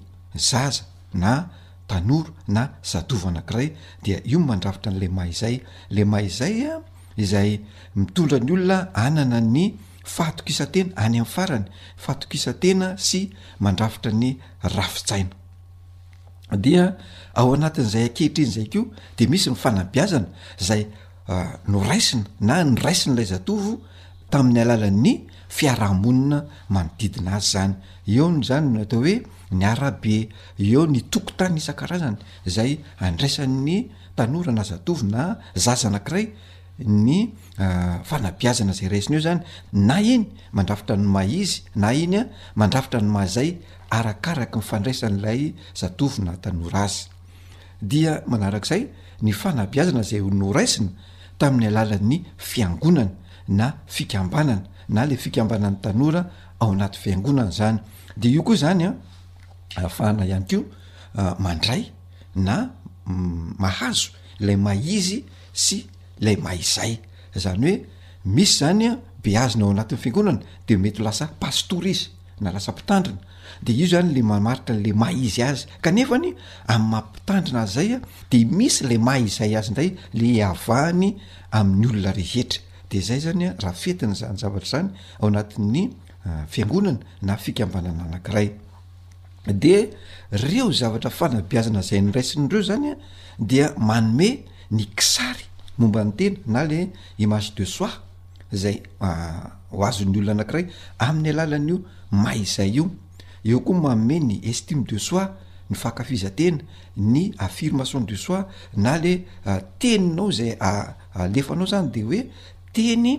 zaza 0.49 0.83
na 1.13 1.49
tanoro 1.87 2.31
na 2.47 2.75
zadova 2.83 3.29
anakiray 3.29 3.73
dia 4.03 4.19
io 4.25 4.39
y 4.39 4.43
mandravitra 4.43 4.91
nyla 4.91 5.09
mahy 5.17 5.29
izay 5.33 5.63
le 5.95 6.03
mahy 6.05 6.25
izaya 6.27 6.73
ah, 6.77 6.81
izay 7.15 7.61
mitondra 7.95 8.37
ny 8.39 8.51
olona 8.51 8.79
anana 8.93 9.39
ny 9.41 9.73
fatokisantena 10.03 10.93
any 10.95 11.19
ami'ny 11.19 11.25
farany 11.33 11.65
fatokisantena 12.05 12.87
sy 13.07 13.19
mandravitra 13.63 14.11
ny 14.21 14.29
rafintsaina 14.75 15.31
dia 16.57 16.97
ao 17.35 17.53
anatin'izay 17.53 18.05
akehitry 18.11 18.43
iny 18.45 18.51
zay 18.53 18.67
ko 18.69 18.81
de 19.17 19.25
misy 19.27 19.49
nyfanabiazana 19.49 20.27
zay 20.59 20.87
ah, 21.27 21.57
noraisina 21.67 22.23
na 22.39 22.63
ny 22.63 22.77
raisiny 22.81 23.13
ilay 23.15 23.25
zatovo 23.25 23.81
tamin'ny 24.29 24.61
alalan'ny 24.61 25.27
fiarahamonina 25.49 26.39
manodidina 26.69 27.35
azy 27.37 27.49
zany 27.53 27.75
eony 28.07 28.43
zany 28.45 28.67
natao 28.77 28.99
hoe 29.03 29.15
ny 29.51 29.63
arabe 29.65 30.29
eo 30.59 30.85
ny 30.87 31.01
tokotany 31.09 31.57
isan-karazany 31.57 32.17
zay 32.47 32.79
andraisan'ny 32.99 33.89
tanorana 34.15 34.63
zatovy 34.63 35.03
na 35.11 35.37
zaza 35.55 35.89
nakiray 35.89 36.27
ny 36.85 37.33
ah, 37.57 38.01
fanabiazana 38.03 38.73
zay 38.73 38.89
raisina 38.89 39.17
eo 39.17 39.21
zany 39.29 39.41
na 39.73 40.01
iny 40.01 40.27
mandravitra 40.53 40.97
ny 40.97 41.07
ma 41.07 41.25
izy 41.25 41.61
na 41.75 41.93
iny 41.93 42.17
a 42.17 42.27
mandrafitra 42.55 43.01
ny 43.01 43.09
mahazay 43.09 43.57
arakaraky 43.99 44.57
nyfandraisan'lay 44.57 45.39
zatovina 45.81 46.33
tanora 46.43 46.81
azy 46.87 47.03
dia 47.91 48.11
manaraka 48.31 48.65
izay 48.67 48.83
ny 49.25 49.31
fanabiazana 49.41 50.01
zay 50.09 50.21
no 50.41 50.47
raisina 50.57 50.89
tamin'ny 51.39 51.67
alalan'ny 51.69 52.17
fiangonana 52.49 53.05
na 53.57 53.67
fikambanana 53.95 54.57
na 54.93 55.01
la 55.09 55.15
fikambanan'n 55.23 55.77
tanora 55.83 56.21
ao 56.61 56.69
anat'y 56.75 56.99
fiangonana 57.03 57.51
zany 57.59 57.79
de 58.21 58.27
io 58.35 58.41
koa 58.47 58.55
zany 58.63 58.83
a 58.83 58.91
ahafahana 59.77 60.23
ihany 60.29 60.45
ko 60.49 60.59
mandray 61.43 61.83
na 62.45 62.55
mm, 63.05 63.55
mahazo 63.63 64.07
lay 64.45 64.57
maizy 64.67 65.19
sy 65.63 65.77
lay 66.25 66.35
maizay 66.45 66.93
zany 67.43 67.63
hoe 67.65 67.73
misy 68.35 68.55
zany 68.59 68.85
a 68.89 68.99
beazina 69.23 69.63
ao 69.65 69.71
anatin'ny 69.75 70.01
fiangonana 70.03 70.41
de 70.67 70.73
mety 70.81 70.99
ho 71.01 71.03
lasa 71.07 71.25
pastora 71.41 71.89
izy 71.95 72.07
na 72.43 72.51
lasampitandrina 72.51 73.19
de 73.61 73.71
io 73.73 73.87
zany 73.91 74.09
le 74.15 74.21
mamaritra 74.29 74.73
nle 74.75 74.93
mah 75.01 75.11
izy 75.25 75.41
azy 75.51 75.65
kanefany 75.83 76.27
ami'y 76.73 76.89
mampitandrina 76.93 77.61
azy 77.63 77.73
zaya 77.75 77.99
de 78.31 78.39
misy 78.57 78.81
la 78.89 78.97
mahizay 79.07 79.53
azy 79.59 79.71
ndray 79.73 79.89
le 80.19 80.29
avahany 80.51 81.03
amin'ny 81.59 81.85
olona 81.89 82.11
rehetra 82.19 82.59
de 82.89 82.99
zay 83.07 83.19
zanya 83.25 83.49
raha 83.63 83.73
fetiny 83.83 84.13
zany 84.19 84.37
zavatra 84.41 84.69
zany 84.73 84.89
ao 85.19 85.27
anatin'ny 85.31 85.81
ah, 86.25 86.45
fiangonana 86.53 86.99
na 87.27 87.33
fikambanana 87.43 88.03
anankiray 88.07 88.47
de 89.61 89.75
reo 90.31 90.67
zavatra 90.79 91.09
fanabiazana 91.19 91.81
zay 91.89 92.01
ny 92.01 92.11
raisiny 92.15 92.45
ireo 92.47 92.61
zanya 92.71 92.93
dia 93.49 93.67
manomey 93.87 94.33
ny 94.75 94.83
sary 95.15 95.45
momba 95.77 96.03
ny 96.03 96.11
tena 96.17 96.37
na 96.45 96.61
la 96.69 96.81
image 97.23 97.49
de 97.57 97.65
soi 97.75 97.89
zay 98.61 98.75
ah, 98.99 99.62
ho 99.73 99.83
azon'ny 99.85 100.17
olona 100.21 100.31
anakiray 100.37 100.65
amin'ny 100.99 101.29
alalan'io 101.33 101.77
ma 102.23 102.31
izay 102.35 102.69
io 102.77 102.85
eo 103.49 103.59
koa 103.65 103.77
manome 103.83 104.17
ny 104.27 104.35
estime 104.49 104.83
de 104.89 104.97
soi 105.07 105.25
ny 105.69 105.75
fakafizantena 105.83 106.61
ny 107.13 107.23
affirmation 107.45 108.03
de 108.09 108.15
soi 108.25 108.43
na 108.83 108.91
le 109.03 109.13
ah, 109.45 109.59
teninao 109.79 110.31
zay 110.37 110.51
aalefanao 110.69 111.63
ah, 111.65 111.69
ah, 111.69 111.73
zany 111.73 111.89
de 111.95 112.01
hoe 112.07 112.21
teny 112.75 113.09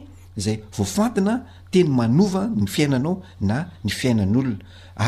zay 0.44 0.56
voafantina 0.76 1.34
teny 1.72 1.88
manova 1.98 2.42
ny 2.60 2.66
fiainanao 2.74 3.14
na 3.48 3.56
ny 3.84 3.90
fiainan'olona 3.98 4.58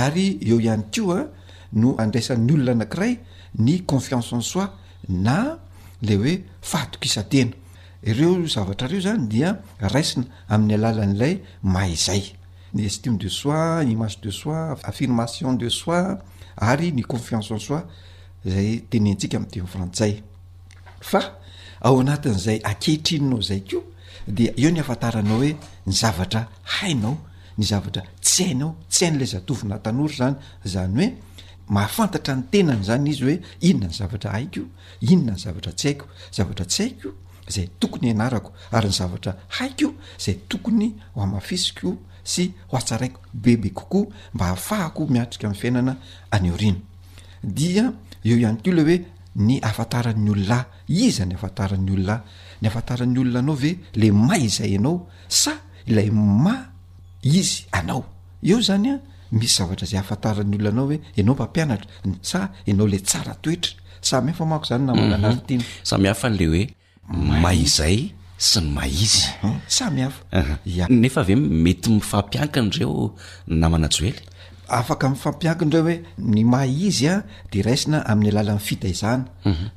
ary 0.05 0.27
eo 0.49 0.61
ihany 0.67 0.85
ko 0.93 1.13
a 1.15 1.21
no 1.81 1.89
andraisan'ny 2.03 2.53
olona 2.57 2.73
anakiray 2.77 3.13
ny 3.65 3.75
confiance 3.91 4.31
en 4.37 4.43
soi 4.53 4.69
na 5.27 5.39
le 6.07 6.15
hoe 6.23 6.35
fatokisantena 6.71 7.55
ireo 8.03 8.47
zavatra 8.47 8.89
reo 8.89 9.01
zany 9.01 9.27
dia 9.29 9.63
raisina 9.81 10.25
amin'ny 10.51 10.75
alala 10.79 11.07
n'ilay 11.07 11.35
maayzay 11.63 12.25
ny 12.75 12.83
estime 12.89 13.17
de 13.19 13.29
soi 13.29 13.85
ny 13.87 13.93
image 13.93 14.21
de 14.21 14.31
soi 14.31 14.57
affirmation 14.89 15.53
de 15.57 15.69
soi 15.69 16.03
ary 16.59 16.91
ny 16.93 17.03
confiance 17.13 17.53
soi 17.67 17.83
zay 18.53 18.69
tenentsika 18.91 19.37
ami'tey 19.39 19.63
frantsay 19.73 20.13
aao 21.85 21.95
atin'izay 22.17 22.59
akehitrinnao 22.71 23.41
zay 23.49 23.61
ko 23.65 23.79
de 24.27 24.45
eo 24.63 24.71
ny 24.71 24.81
afantaranao 24.81 25.39
hoe 25.41 25.53
ny 25.87 25.93
zavatra 26.03 26.41
hainao 26.75 27.15
ny 27.59 27.65
zavatra 27.71 28.03
tsy 28.25 28.45
hainao 28.53 28.73
tsy 28.93 29.05
hain'lay 29.07 29.27
zatovina 29.35 29.77
tanory 29.85 30.15
zany 30.17 30.29
zany 30.75 30.95
hoe 31.01 31.09
mahafantatra 31.75 32.35
ny 32.37 32.43
tenany 32.53 32.83
zany 32.89 33.09
izy 33.11 33.23
hoe 33.27 33.37
inona 33.69 33.87
ny 33.89 33.95
zavatra 34.01 34.31
haiko 34.35 34.63
inona 35.01 35.33
ny 35.33 35.39
zavatra 35.45 35.73
tsy 35.79 35.87
haiko 35.89 36.07
zavatra 36.37 36.67
tsy 36.73 36.83
aik 36.83 37.01
zay 37.49 37.69
tokony 37.81 38.11
anarako 38.11 38.53
ary 38.73 38.87
ny 38.91 38.95
zavatra 38.95 39.35
haiko 39.59 39.93
zay 40.19 40.35
tokony 40.49 40.95
oamafisiko 41.17 41.97
sy 42.25 42.51
ho 42.69 42.77
atsaraiko 42.77 43.21
bebe 43.35 43.69
kokoa 43.71 44.07
mba 44.35 44.45
ahafahako 44.47 45.07
miatrika 45.09 45.47
am'ny 45.47 45.57
fiainana 45.61 45.97
any 46.31 46.51
orino 46.51 46.79
dia 47.45 47.93
eo 48.25 48.37
ihany 48.37 48.59
ko 48.65 48.73
le 48.73 48.83
hoe 48.83 48.99
ny 49.37 49.61
afataran'ny 49.63 50.31
olonay 50.31 50.65
izany 50.89 51.35
afataran'nyolonay 51.35 52.21
ny 52.63 52.69
afantaran'ny 52.69 53.19
olona 53.21 53.39
anao 53.39 53.55
ve 53.57 53.73
le 53.95 54.11
ma 54.13 54.37
izay 54.39 54.71
ianao 54.77 55.07
sa 55.29 55.53
ilay 55.87 56.11
ma 56.11 56.71
izy 57.23 57.67
anao 57.73 58.05
eo 58.43 58.61
zany 58.61 58.89
a 58.91 59.01
misy 59.31 59.55
zavatra 59.59 59.87
zay 59.91 59.99
afantaran'ny 60.01 60.57
olona 60.57 60.71
anao 60.73 60.87
hoe 60.91 60.99
enao 61.17 61.35
mpampianatra 61.35 61.87
sa 62.23 62.51
anao 62.69 62.87
le 62.87 62.99
tsara 63.01 63.35
toetra 63.35 63.73
samyfa 64.01 64.45
mako 64.45 64.65
zany 64.65 64.83
nnanleoe 64.83 66.67
maizay 67.09 68.11
sy 68.39 68.61
ny 68.61 68.71
maizy 68.75 69.23
samy 69.69 70.01
hafa 70.01 70.25
a 70.33 70.87
nefa 70.89 71.21
avy 71.21 71.37
mety 71.37 71.91
mifampiakina 71.91 72.71
ireo 72.77 73.15
namanajoely 73.47 74.15
afaka 74.69 75.09
mi' 75.09 75.17
fampiakina 75.17 75.71
ireo 75.71 75.83
hoe 75.83 76.03
ny 76.19 76.45
mah 76.45 76.67
izy 76.83 77.07
a 77.09 77.23
de 77.53 77.63
raisina 77.63 78.03
amin'ny 78.07 78.31
alalan'ny 78.31 78.59
fidaizahna 78.61 79.25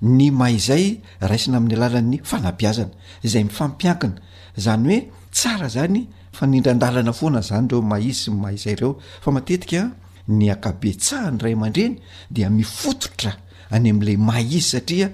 ny 0.02 0.32
mahayzay 0.32 1.00
raisina 1.22 1.58
amin'ny 1.58 1.76
alalany 1.78 2.20
fanabiazana 2.24 2.92
izay 3.24 3.44
mifampiakina 3.44 4.16
zany 4.58 4.88
hoe 4.92 5.08
tsara 5.32 5.68
zany 5.70 6.08
fanindran-dalana 6.34 7.14
foana 7.14 7.42
zany 7.42 7.68
reo 7.72 7.82
mah 7.82 8.02
izy 8.02 8.14
sy 8.24 8.30
y 8.32 8.36
mahay 8.36 8.58
zay 8.58 8.74
ireo 8.74 8.98
fa 9.24 9.32
matetikaa 9.32 9.90
ny 10.28 10.52
akabetsahany 10.52 11.38
ray 11.44 11.54
aman-dreny 11.54 11.96
dia 12.32 12.50
mifototra 12.50 13.32
any 13.72 13.90
am'lay 13.90 14.18
may 14.18 14.44
izy 14.44 14.60
satria 14.62 15.10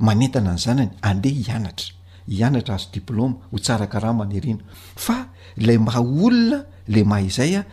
manentana 0.00 0.52
ny 0.54 0.58
zanany 0.58 0.90
andeha 1.02 1.42
hianatra 1.42 1.90
hianatra 2.28 2.74
azo 2.74 2.88
diplôma 2.92 3.36
ho 3.52 3.58
tsarakaraha 3.58 4.14
manerina 4.14 4.62
fa 4.96 5.28
lay 5.56 5.78
maha 5.78 6.00
olona 6.00 6.58
le 6.88 7.04
maha 7.04 7.22
izay 7.26 7.54
a 7.58 7.64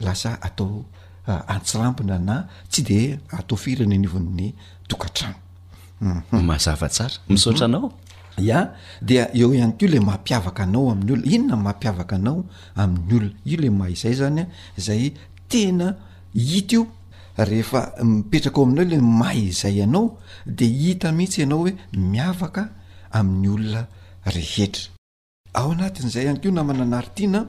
lasa 0.00 0.38
atao 0.40 0.84
antsirampona 1.26 2.18
na 2.18 2.46
tsy 2.70 2.82
de 2.82 2.98
atao 3.38 3.56
fireny 3.58 3.94
aniovon'ny 3.98 4.54
tokantrano 4.88 5.36
umahazavatsara 6.32 7.14
misotra 7.28 7.68
mhm. 7.68 7.74
anao 7.74 7.90
ia 8.46 8.60
dia 9.02 9.30
eo 9.34 9.52
ihany 9.54 9.74
ko 9.80 9.86
lay 9.90 10.00
mampiavaka 10.00 10.62
anao 10.62 10.90
aminy 10.92 11.12
olona 11.12 11.26
inona 11.34 11.56
mampiavaka 11.56 12.14
anao 12.16 12.44
amin'ny 12.76 13.12
olona 13.12 13.30
io 13.50 13.56
lay 13.62 13.70
maha 13.78 13.90
izay 13.94 14.14
zanya 14.20 14.44
zay 14.78 15.12
tena 15.48 15.96
hita 16.34 16.74
io 16.74 16.82
rehefa 17.44 17.92
mipetraka 18.04 18.56
ao 18.60 18.66
aminao 18.66 18.84
le 18.84 18.98
mahay 18.98 19.50
zay 19.52 19.76
ianao 19.78 20.18
de 20.46 20.66
ita 20.66 21.12
mihitsy 21.12 21.40
ianao 21.42 21.58
hoe 21.58 21.74
miavaka 21.92 22.68
amin'ny 23.12 23.48
olona 23.48 23.86
rehetra 24.24 24.88
ao 25.54 25.70
anatin'izay 25.72 26.24
hany 26.26 26.40
keo 26.42 26.52
namananaritiana 26.56 27.40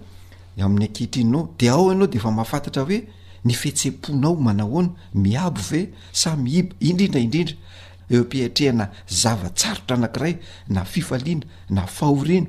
amin'ny 0.59 0.83
ankehitrinnao 0.85 1.55
de 1.59 1.69
ao 1.71 1.87
ianao 1.91 2.07
deefa 2.07 2.31
mahafantatra 2.31 2.83
hoe 2.83 2.99
ny 3.45 3.53
fetseponao 3.53 4.35
manahoana 4.35 4.91
miabo 5.13 5.61
ve 5.69 5.81
samyiby 6.11 6.75
indrindraindrindra 6.89 7.55
eo 8.11 8.21
ampiatrehana 8.21 8.85
zavatsarotra 9.21 9.95
anankiray 9.97 10.35
na 10.69 10.83
fifaliana 10.85 11.43
na 11.69 11.87
fahorina 11.87 12.47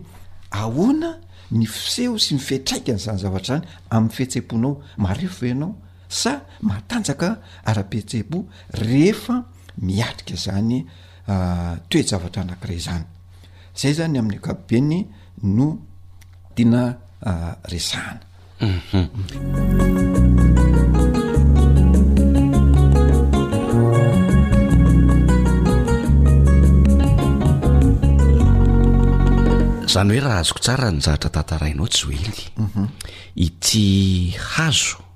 ahoana 0.50 1.20
ny 1.50 1.66
fiseho 1.66 2.18
sy 2.18 2.34
mifitraika 2.34 2.92
ny 2.92 2.98
zany 2.98 3.18
zavatra 3.22 3.54
zany 3.56 3.64
amin'ny 3.90 4.10
fihtseaponao 4.16 4.82
marefo 4.96 5.40
ve 5.40 5.48
ianao 5.48 5.74
sa 6.08 6.48
matanjaka 6.64 7.44
arapetsehbo 7.68 8.48
rehefa 8.80 9.44
miatrika 9.84 10.34
zany 10.34 10.82
ah, 11.28 11.76
toezavatra 11.92 12.42
anakiray 12.48 12.80
zany 12.80 13.04
zay 13.76 13.92
zany 13.92 14.16
amin'ny 14.16 14.40
akabobeny 14.40 15.04
no 15.44 15.84
tiana 16.56 16.96
ah, 17.20 17.60
resahana 17.68 18.24
mhm. 18.64 19.04
zany 29.92 30.08
hoe 30.16 30.24
raha 30.24 30.40
azoko 30.40 30.60
tsara 30.64 30.88
nyzahatra 30.88 31.28
tantarainao 31.36 31.84
tsy 31.92 32.02
hoely 32.08 32.40
mhm. 32.56 32.88
ity 33.36 33.84
hazo 34.56 35.07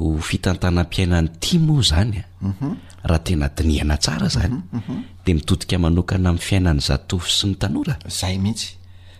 hofitantanam-piainan'ny 0.00 1.30
ti 1.40 1.58
moa 1.58 1.82
zany 1.82 2.16
a 2.18 2.24
mhm. 2.46 2.76
raha 3.08 3.18
tena 3.26 3.48
dinihana 3.56 3.96
tsara 3.98 4.28
zany 4.28 4.54
mhm, 4.54 4.80
mhm. 4.88 5.02
de 5.26 5.34
mitodika 5.34 5.78
manokana 5.78 6.28
ami'ny 6.28 6.42
fiainany 6.46 6.80
zatovy 6.80 7.28
sy 7.28 7.46
ny 7.50 7.54
tanora 7.58 7.98
zay 8.08 8.38
mihitsy 8.38 8.74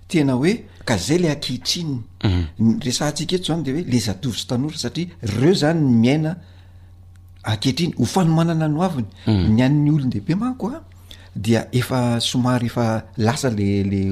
tena 0.09 0.35
hoe 0.35 0.53
ka 0.85 0.97
zay 0.99 1.19
le 1.21 1.29
ankitriny 1.31 2.01
resantsika 2.85 3.35
eto 3.37 3.47
zany 3.53 3.63
de 3.67 3.73
hoe 3.73 3.83
le 3.93 3.99
zatovy 4.07 4.39
sy 4.39 4.47
tanora 4.49 4.79
satria 4.79 5.13
reo 5.39 5.55
zany 5.55 5.79
ny 5.81 5.97
miaina 6.03 6.37
aketriny 7.43 7.93
ho 7.99 8.05
fanomanana 8.05 8.69
noaviny 8.69 9.09
ny 9.55 9.61
ann'ny 9.67 9.91
olony 9.93 10.11
dehibe 10.11 10.39
manko 10.41 10.73
a 10.77 10.81
dia 11.37 11.69
efa 11.73 12.21
somary 12.21 12.67
efa 12.73 12.87
lasa 13.17 13.51
le 13.51 13.69
le 13.93 14.03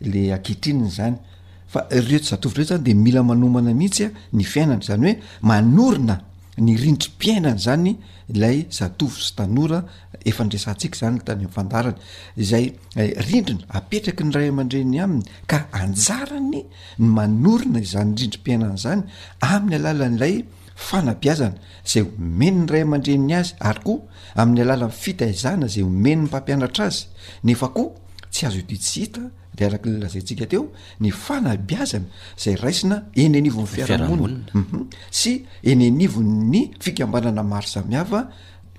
le 0.00 0.20
ankitrininy 0.34 0.90
zany 0.98 1.16
fa 1.70 1.86
reoto 1.90 2.24
zatovotreoy 2.26 2.66
zany 2.70 2.82
de 2.88 2.94
mila 3.04 3.22
manomana 3.30 3.72
mihitsya 3.80 4.08
ny 4.36 4.42
fiainany 4.52 4.82
zany 4.88 5.06
hoe 5.12 5.18
manorona 5.50 6.16
ny 6.64 6.72
rindrym-piainany 6.82 7.58
zany 7.66 7.92
ilay 8.34 8.58
zatovy 8.78 9.20
sy 9.26 9.32
tanora 9.36 9.80
efandrasantsika 10.30 10.96
zany 11.02 11.18
tany 11.26 11.42
amfandarany 11.46 11.96
izay 12.42 12.66
eh, 13.02 13.10
rindrina 13.28 13.64
apetraky 13.78 14.22
ny 14.28 14.32
ray 14.36 14.48
aman-dreny 14.52 14.98
aminy 15.04 15.24
ka 15.50 15.58
anjarany 15.82 16.50
ny 16.98 17.08
manorona 17.18 17.82
izany 17.86 18.10
ny 18.14 18.22
rindrim-piainana 18.22 18.76
zany 18.84 19.02
amin'ny 19.52 19.76
alala 19.80 20.08
n'lay 20.16 20.34
fanabiazana 20.88 21.58
zay 21.92 22.02
omeny 22.06 22.60
ny 22.62 22.68
ray 22.72 22.82
aman-dreny 22.86 23.32
azy 23.40 23.52
ary 23.70 23.82
koa 23.86 24.06
amin'ny 24.40 24.64
alala 24.64 24.86
n 24.88 24.96
fitaizana 25.04 25.66
zay 25.74 25.84
omeny 25.90 26.20
ny 26.24 26.30
mpampianatra 26.30 26.84
azy 26.90 27.04
nefa 27.48 27.68
koa 27.76 27.90
tsy 28.32 28.42
azo 28.48 28.60
hoditsy 28.64 29.00
hita 29.04 29.24
e 29.60 29.64
arakalazayntsika 29.66 30.46
teo 30.52 30.62
ny 31.00 31.10
fanabiazana 31.24 32.06
zay 32.42 32.54
raisina 32.64 32.96
enynivon'nya 33.14 33.86
mhm. 34.60 34.80
sy 35.20 35.32
enynivo 35.72 36.20
ny 36.52 36.60
fikabananamaro 36.84 37.66
samiava 37.74 38.20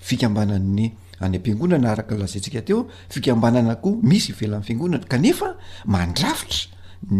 fikambananny 0.07 0.87
any 1.25 1.35
ampiangonaaaraky 1.39 2.15
lazayntsika 2.23 2.61
teo 2.67 2.79
fikabanana 3.13 3.73
ko 3.83 3.89
misy 4.11 4.27
ivelafiangonaa 4.33 5.03
kanefa 5.13 5.49
mandrafitra 5.93 6.59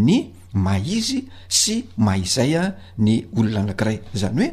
ny 0.08 0.14
maizy 0.66 1.20
sy 1.60 1.76
mahizaya 2.06 2.64
ny 3.06 3.14
olona 3.38 3.60
anakiray 3.70 3.98
zany 4.22 4.40
oe 4.46 4.50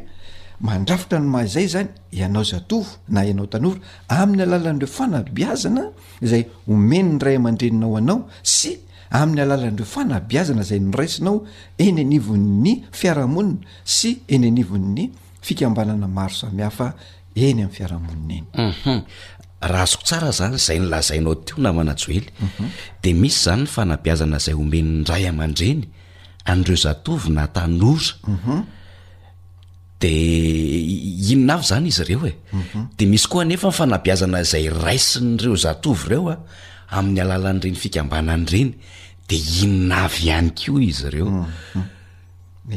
mandraitra 0.66 1.18
ny 1.22 1.28
mahzay 1.36 1.66
zany 1.74 1.88
ianao 2.18 2.42
zatov 2.52 2.84
na 3.14 3.20
ianaotanora 3.28 3.78
ain'y 4.18 4.40
alalanre 4.46 4.86
fanabiazana 4.96 5.84
zay 6.30 6.42
omenny 6.72 7.18
ray 7.24 7.36
aman-dreninao 7.40 7.96
anao 8.00 8.18
sy 8.42 8.70
amin'ny 9.12 9.42
alalanireo 9.44 9.86
fanabiazana 9.96 10.64
zay 10.68 10.80
nyraisinao 10.88 11.36
eny 11.84 11.98
anivon'ny 12.04 12.72
fiarahamonina 12.90 13.62
sy 13.96 14.10
eny 14.34 14.46
an'ivonny 14.52 15.04
fikambanana 15.46 16.08
maro 16.18 16.34
samy 16.42 16.62
hafa 16.66 16.88
eny 17.46 17.62
amin'ny 17.62 17.74
fiarahamonina 17.76 18.34
eny 18.38 18.46
uhum 18.70 18.98
raha 19.72 19.86
zoko 19.92 20.04
tsara 20.08 20.30
zany 20.38 20.58
zay 20.66 20.78
nylazainao 20.82 21.34
teo 21.44 21.56
na 21.64 21.70
manajoely 21.78 22.28
mhm. 22.46 22.66
de 23.02 23.10
misy 23.22 23.44
zany 23.46 23.62
ny 23.66 23.70
fanabiazana 23.76 24.38
izay 24.42 24.54
omenydray 24.62 25.24
aman-dreny 25.32 25.84
an'ireo 26.52 26.76
zatovy 26.86 27.28
natanora 27.38 28.12
mhm. 28.34 28.58
de 30.02 30.14
inona 31.32 31.54
avy 31.60 31.66
zany 31.70 31.86
izy 31.92 32.02
ireo 32.04 32.26
e 32.28 32.34
mhm. 32.58 32.88
de 32.98 33.04
misy 33.12 33.26
koa 33.32 33.44
nefa 33.50 33.68
nyfanabiazana 33.72 34.42
zay 34.52 34.66
raisi 34.84 35.18
n'ireo 35.24 35.56
zatovy 35.66 36.04
ireo 36.10 36.26
a 36.30 36.36
amin'ny 36.90 37.20
alalan'nyreny 37.22 37.74
fikambanany 37.76 38.46
reny 38.52 38.74
de 39.30 39.36
inavy 39.62 40.28
hany 40.30 40.50
ko 40.58 40.78
izy 40.80 41.08
reo 41.10 41.30
mm, 41.30 41.46
mm. 42.68 42.74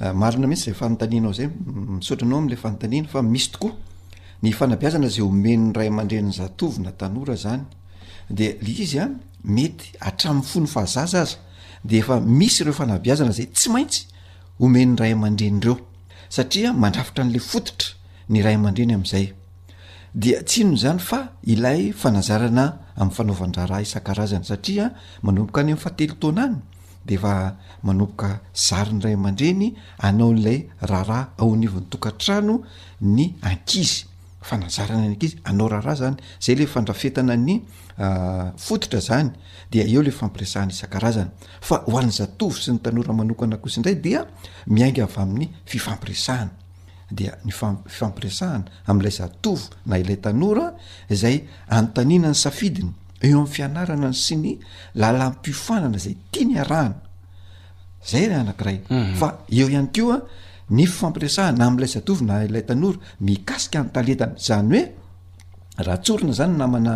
aarina 0.00 0.44
ah, 0.44 0.44
mihintsy 0.48 0.64
zay 0.70 0.76
fanotaninao 0.80 1.32
zay 1.36 1.48
misotrianao 1.98 2.38
amla 2.42 2.56
fanotanina 2.62 3.08
fa 3.12 3.22
misy 3.22 3.50
tokoa 3.54 3.72
ny 4.42 4.52
fanabiazana 4.52 5.08
zay 5.08 5.22
omenny 5.26 5.72
ray 5.76 5.88
amandrenny 5.92 6.32
zatovina 6.32 6.90
tanora 6.92 7.36
zany 7.44 7.62
de 8.30 8.56
l 8.60 8.68
izy 8.68 8.98
any 9.06 9.16
mety 9.56 9.84
aramn'ny 10.00 10.44
fony 10.52 10.66
fahazaza 10.76 11.20
azdeefa 11.26 12.20
misy 12.20 12.64
reofanabiazana 12.64 13.32
zay 13.32 13.46
tsy 13.52 13.68
maintsy 13.74 14.04
omenn'n 14.64 14.96
ray 14.96 15.12
aman-drenyeo 15.12 15.76
saa 16.34 16.44
andrafitra 16.88 17.24
n'la 17.24 17.38
footra 17.50 17.92
ny 18.32 18.42
ray 18.42 18.54
amandreny 18.56 18.92
aayinzanyfa 18.96 21.18
iayfanazarana 21.52 22.64
ain'yfanaovan-drahraha 23.00 23.80
isan-karazana 23.82 24.44
satria 24.50 24.86
manomboka 25.22 25.60
any 25.60 25.72
ami' 25.72 25.80
fahatelo 25.84 26.16
taonany 26.22 26.56
de 27.10 27.16
fa 27.22 27.34
manomboka 27.82 28.30
zary 28.66 28.92
ny 28.96 29.00
ray 29.04 29.14
ama-dreny 29.18 29.68
anao 30.08 30.32
lay 30.44 30.58
raharah 30.90 31.24
ao 31.38 31.50
nivon'nytokantrano 31.62 32.54
ny 33.00 33.24
ankizy 33.50 34.06
fanazarana 34.48 35.06
ny 35.10 35.16
akizy 35.16 35.36
anao 35.50 35.68
raharaha 35.74 35.96
zany 36.02 36.16
zay 36.46 36.54
ley 36.58 36.66
fandrafetana 36.74 37.36
ny 37.46 37.54
ah, 38.06 38.52
fototra 38.66 39.00
zany 39.08 39.30
dia 39.70 39.84
eo 39.92 40.02
ley 40.06 40.12
fampiresahana 40.20 40.72
isan-karazana 40.76 41.30
fa 41.68 41.76
hoalnyzatovy 41.86 42.58
sy 42.64 42.70
ny 42.72 42.78
tanora 42.80 43.12
manokana 43.20 43.56
akosi 43.58 43.78
indray 43.80 43.96
dia 44.06 44.26
miainga 44.66 45.04
avy 45.06 45.20
amin'ny 45.24 45.48
fifampiresahana 45.64 46.50
dea 47.10 47.36
ny 47.44 47.50
ifampiresahana 47.50 48.64
am'lay 48.86 49.10
zatovy 49.14 49.68
na 49.86 49.98
ilay 49.98 50.16
tanora 50.18 50.72
zay 51.12 51.44
antanina 51.70 52.28
ny 52.30 52.34
safidiny 52.34 52.90
eo 53.20 53.40
am' 53.40 53.46
fianarana 53.50 54.08
ny 54.10 54.14
sy 54.14 54.36
mhm. 54.36 54.42
ny 54.42 54.52
lalampifanana 55.00 55.98
zay 56.04 56.14
tia 56.30 56.44
ny 56.46 56.58
aahana 56.58 56.96
zayaayaeo 58.06 59.68
iay 59.70 59.86
keoa 59.94 60.18
ny 60.70 60.86
fifampiresan 60.86 61.60
amlay 61.62 61.88
zaov 61.94 62.20
na 62.28 62.42
ilay 62.44 62.62
tanora 62.66 62.98
mikasika 63.22 63.82
ntaletany 63.86 64.34
zany 64.46 64.74
hoe 64.80 64.84
rahatorona 65.86 66.32
zany 66.32 66.56
namana 66.58 66.94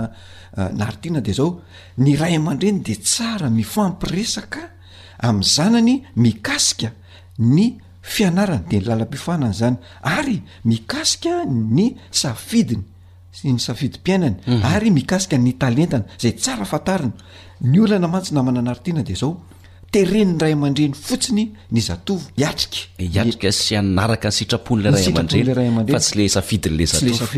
ah, 0.58 0.68
naaitiana 0.74 1.20
de 1.26 1.32
zao 1.34 1.62
ny 2.02 2.16
rayaman-dreny 2.18 2.80
de 2.86 2.94
tsara 2.98 3.46
mifampiresaka 3.50 4.60
am'zanany 5.22 5.92
mikasika 6.18 6.88
ny 7.38 7.78
fianarany 8.02 8.64
de 8.68 8.76
ny 8.80 8.84
lalam-pifanana 8.86 9.52
zany 9.52 9.76
ary 10.02 10.42
mikasika 10.64 11.44
ny 11.46 11.96
safidiny 12.10 12.82
sy 13.32 13.52
ny 13.52 13.58
safidy 13.60 13.98
mpiainany 13.98 14.36
mhm. 14.46 14.64
ary 14.74 14.90
mikasika 14.90 15.38
ny 15.38 15.52
talentana 15.58 16.04
zay 16.20 16.32
tsara 16.34 16.64
fantarina 16.64 17.12
ny 17.60 17.80
olana 17.80 18.08
mantsy 18.08 18.32
namana 18.34 18.58
anaritiana 18.60 19.02
de 19.02 19.14
zao 19.14 19.40
terenin'ny 19.92 20.38
ray 20.42 20.52
amandreny 20.52 20.94
fotsiny 20.94 21.44
ny 21.70 21.80
zatovo 21.80 22.22
atikayakandrysiidin'la 22.48 24.20
zatov 26.86 27.30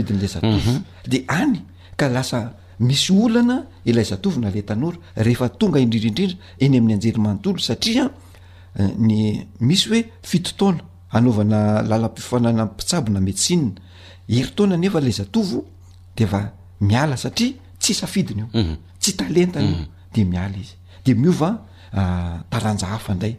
de 1.11 1.25
any 1.29 1.61
ka 1.97 2.09
lasa 2.09 2.53
misy 2.79 3.13
olana 3.13 3.63
ilay 3.85 4.05
zatovina 4.05 4.51
le 4.55 4.63
tanora 4.63 4.97
rehefa 5.17 5.49
tonga 5.61 5.79
indrindriindrindra 5.81 6.39
eny 6.65 6.77
amin'ny 6.79 6.95
anjely 6.95 7.19
manontolo 7.25 7.59
satria 7.59 8.05
Euh, 8.81 8.89
ny 8.97 9.43
misy 9.61 9.89
hoe 9.91 9.99
fitotaona 10.31 10.79
anaovana 11.17 11.59
lala-pifanana 11.91 12.65
pitsabo 12.77 13.09
na 13.15 13.21
metsinna 13.21 13.75
heritaona 14.35 14.77
nefa 14.81 15.01
lay 15.05 15.13
zatovo 15.21 15.59
de 16.17 16.25
fa 16.31 16.41
miala 16.89 17.19
satria 17.19 17.53
tsy 17.81 17.93
safidina 18.01 18.47
io 18.49 18.63
mhm. 18.63 18.77
tsy 19.01 19.13
talentanaio 19.19 19.77
mhm. 19.77 19.87
de 20.15 20.25
miala 20.25 20.57
izy 20.65 20.77
de 21.05 21.13
miova 21.21 21.51
ah, 21.93 22.39
taranjahafa 22.53 23.11
inday 23.15 23.35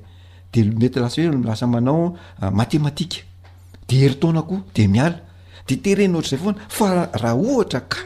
de 0.54 0.60
mety 0.80 1.00
lasa 1.02 1.22
hoe 1.26 1.42
lasa 1.50 1.66
manao 1.74 2.14
ah, 2.42 2.52
matematika 2.52 3.20
de 3.88 3.94
heritona 4.06 4.42
ko 4.50 4.56
de 4.76 4.86
miala 4.88 5.18
de 5.68 5.76
terena 5.84 6.14
ohatr' 6.18 6.30
zay 6.30 6.40
foana 6.46 6.60
fa 6.78 6.88
raha 7.22 7.36
ohatra 7.42 7.80
ka 7.92 8.00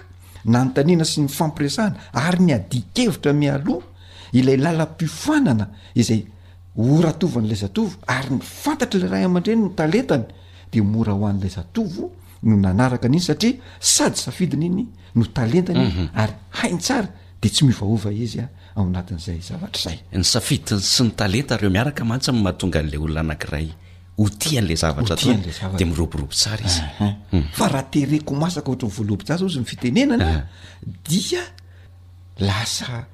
nanontaniana 0.52 1.04
sy 1.12 1.18
ny 1.22 1.30
fampiresahna 1.38 1.98
ary 2.26 2.40
ny 2.46 2.54
adikevitra 2.56 3.34
mialoh 3.34 3.84
ilay 4.32 4.58
lala-pifanana 4.64 5.66
izay 5.96 6.24
ora 6.78 7.10
atovo 7.10 7.40
an'lay 7.40 7.58
zatovo 7.58 7.96
ary 8.08 8.30
ny 8.36 8.40
fantatra 8.44 9.00
la 9.02 9.08
rahy 9.10 9.24
aman-dreny 9.26 9.62
nytalentany 9.66 10.26
de 10.72 10.82
mora 10.82 11.14
ho 11.14 11.26
an'lay 11.26 11.50
zatovo 11.50 12.12
no 12.44 12.56
nanaraka 12.56 13.08
any 13.08 13.18
iny 13.18 13.24
satria 13.26 13.58
sady 13.80 14.18
safidiny 14.18 14.66
iny 14.70 14.84
no 15.18 15.24
talentanyny 15.26 15.88
mhm. 15.92 16.10
ary 16.14 16.34
hainy 16.62 16.80
tsara 16.80 17.10
de 17.42 17.50
tsy 17.50 17.64
mivahova 17.66 18.12
izya 18.14 18.44
ah, 18.54 18.80
ao 18.80 18.84
anatin'izay 18.86 19.40
zavatra 19.50 19.82
zay 19.90 19.98
ny 20.14 20.24
safidiny 20.24 20.80
sy 20.94 21.02
ny 21.04 21.12
talentareo 21.20 21.70
miaraka 21.76 22.04
mantsy 22.06 22.32
mahatonga 22.32 22.80
an'lay 22.84 23.00
olona 23.06 23.22
anakiray 23.26 23.68
ho 24.18 24.30
tian'lay 24.42 24.78
zavatra 24.84 25.16
de 25.80 25.84
miroborobo 25.90 26.34
sara 26.44 26.62
izy 26.70 26.82
mhm. 26.82 27.54
fa 27.58 27.66
raha 27.74 27.90
tereko 27.94 28.32
masaka 28.44 28.68
ohatra 28.70 28.86
ny 28.90 28.94
voaloaboaza 28.96 29.44
ozy 29.48 29.60
ny 29.62 29.66
fitenenana 29.72 30.46
dia 31.10 31.42
lasa 32.38 33.08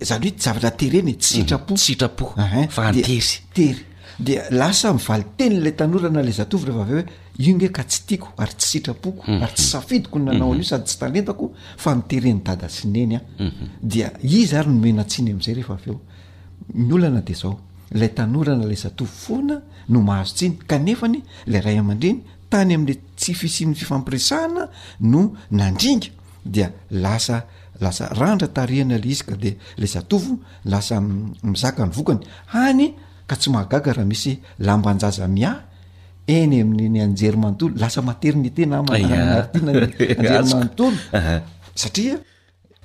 zany 0.00 0.28
hoe 0.28 0.34
tzavatraterny 0.34 1.02
mm. 1.02 2.68
taery 2.72 3.76
dia 4.20 4.42
lasa 4.50 4.92
mivali 4.92 5.24
tenylay 5.36 5.74
tanorana 5.76 6.22
lay 6.22 6.32
zatovy 6.32 6.64
rehefaaoh 6.66 7.04
io 7.38 7.56
ge 7.58 7.68
ka 7.70 7.84
tsy 7.84 8.00
tiako 8.06 8.28
ary 8.36 8.52
tsy 8.56 8.66
sitrapoko 8.68 9.22
mm-hmm. 9.22 9.42
ary 9.42 9.52
tsy 9.54 9.62
safidiko 9.64 10.18
nanao 10.18 10.52
aio 10.52 10.62
sady 10.64 10.84
tsy 10.84 10.98
talentako 10.98 11.52
fa 11.76 11.94
nitehreny 11.94 12.40
dadasineny 12.42 13.14
a 13.14 13.20
mm-hmm. 13.38 13.68
dia 13.80 14.10
izy 14.22 14.56
ary 14.56 14.68
nomenatsiny 14.68 15.30
am'izay 15.30 15.54
rehfa 15.54 15.74
aeo 15.78 16.00
ny 16.74 16.92
olana 16.94 17.20
de 17.20 17.34
zao 17.34 17.60
lay 17.92 18.08
tanorana 18.14 18.66
lay 18.66 18.76
zatovy 18.76 19.10
foana 19.12 19.62
no 19.88 20.00
mahazotsiny 20.02 20.56
kanefany 20.66 21.22
lay 21.46 21.60
ray 21.60 21.78
aman-dreny 21.78 22.18
tany 22.50 22.74
amn'le 22.74 22.98
tsy 23.16 23.34
fisin'ny 23.34 23.74
fifampirisahna 23.74 24.68
no 25.00 25.32
nandringa 25.50 26.10
dia 26.44 26.72
lasa 26.90 27.44
lasa 27.80 28.08
randra 28.12 28.48
tarihana 28.50 28.98
la 28.98 29.06
izy 29.06 29.22
ka 29.24 29.34
de 29.34 29.56
la 29.78 29.86
satovo 29.86 30.32
lasa 30.70 30.96
mizaka 31.42 31.82
ny 31.86 31.92
vokany 31.96 32.20
hany 32.54 32.86
ka 33.28 33.34
tsy 33.38 33.48
mahagagaraha 33.54 34.08
misy 34.12 34.32
laambanjaza 34.64 35.24
mia 35.36 35.52
eny 36.36 36.54
aminny 36.62 36.98
anjery 37.04 37.36
manontolo 37.42 37.72
lasa 37.82 38.00
maternité 38.08 38.62
nama 38.66 38.82
martiana 38.90 39.34
ah. 39.46 39.48
ny 39.66 39.72
anjerymanontolo 40.18 40.98
satria 41.80 42.16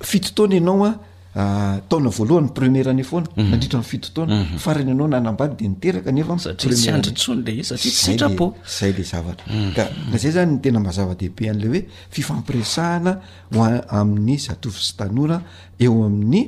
fitotaoana 0.09 0.55
ianao 0.59 0.85
a 0.85 0.91
Ah, 1.35 1.79
taona 1.89 2.09
voalohany 2.13 2.51
premiera 2.53 2.91
any 2.91 3.01
foana 3.01 3.25
mhm. 3.35 3.47
nandritra 3.49 3.79
mi' 3.79 3.83
fitotoana 3.89 4.35
mhm. 4.35 4.57
farany 4.59 4.91
anao 4.91 5.07
nanambany 5.07 5.55
de 5.57 5.67
niteraka 5.67 6.11
nefa 6.11 6.35
tsy 6.59 6.89
adrtn 6.93 7.39
lesttzay 7.47 8.93
le 8.93 9.03
zaatra 9.11 9.45
mhm. 9.49 9.71
ka 9.75 9.83
zay 10.21 10.31
zany 10.37 10.51
n 10.53 10.59
tena 10.61 10.79
mahazavadehibe 10.79 11.43
an'ley 11.49 11.69
hoe 11.73 11.81
fifampiresahana 12.13 13.13
hoa 13.55 13.67
amin'ny 13.99 14.37
zatovy 14.45 14.77
sy 14.87 14.93
tanora 14.99 15.37
eo 15.81 15.93
amin'ny 16.05 16.41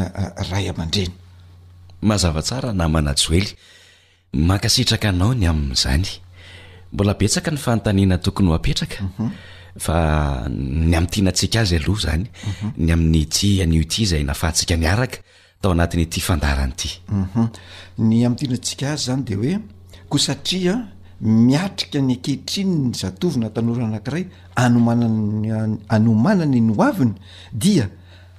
ah, 0.00 0.08
ah, 0.08 0.32
ray 0.50 0.72
aman-dreny 0.72 1.12
mazavatsara 2.08 2.72
namanajoely 2.80 3.50
makasitraka 4.50 5.06
anao 5.12 5.34
ny 5.36 5.44
amin'izany 5.52 6.08
mbola 6.94 7.12
betsaka 7.20 7.50
ny 7.52 7.60
fantanina 7.66 8.14
tokony 8.24 8.50
apetraka 8.56 9.00
fa 9.78 10.46
ny 10.50 10.94
am'tianantsika 10.96 11.60
azy 11.62 11.76
aloha 11.76 12.00
zany 12.00 12.24
mhm. 12.24 12.72
mhm. 12.76 12.84
ny 12.84 12.90
amin'ny 12.92 13.26
ty 13.28 13.62
anio 13.62 13.80
ity 13.82 14.06
zay 14.06 14.22
nafahatsika 14.24 14.76
niaraka 14.76 15.18
tao 15.60 15.72
anatiny 15.72 16.06
ty 16.08 16.20
fandaranyity 16.20 17.00
u 17.98 18.02
ny 18.04 18.26
amtihanatsika 18.26 18.92
azy 18.92 19.04
zany 19.06 19.22
de 19.24 19.34
hoe 19.34 19.58
ko 20.08 20.18
satria 20.18 20.74
miatrika 21.20 22.00
ny 22.00 22.12
akehitriny 22.14 22.74
ny 22.88 22.94
zatovina 22.94 23.50
tanoraa 23.50 23.86
anankiray 23.86 24.24
anomanan 24.56 25.78
anomanany 25.88 26.60
ny 26.60 26.72
oaviny 26.78 27.14
dia 27.52 27.88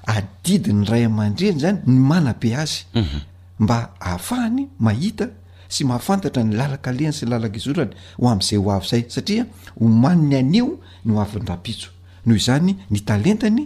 adidiny 0.05 0.85
ray 0.85 1.05
aman-dreny 1.05 1.59
zany 1.59 1.79
ny 1.85 1.99
mana 2.09 2.33
be 2.33 2.55
azy 2.55 2.85
mhm. 2.93 3.21
mba 3.59 3.93
ahafahany 3.99 4.67
mahita 4.79 5.29
sy 5.73 5.83
mahafantatra 5.89 6.43
ny 6.43 6.53
lalakalehana 6.59 7.15
sy 7.17 7.25
y 7.25 7.29
lalak 7.31 7.53
izorany 7.59 7.93
ho 8.19 8.25
amn'izay 8.31 8.59
ho 8.63 8.69
avy 8.75 8.87
zay 8.91 9.03
satria 9.15 9.43
homaniny 9.79 10.35
anio 10.41 10.65
no 11.07 11.13
avindrapitso 11.23 11.89
noho 12.25 12.37
izany 12.41 12.71
ny 12.91 12.99
talentany 13.09 13.63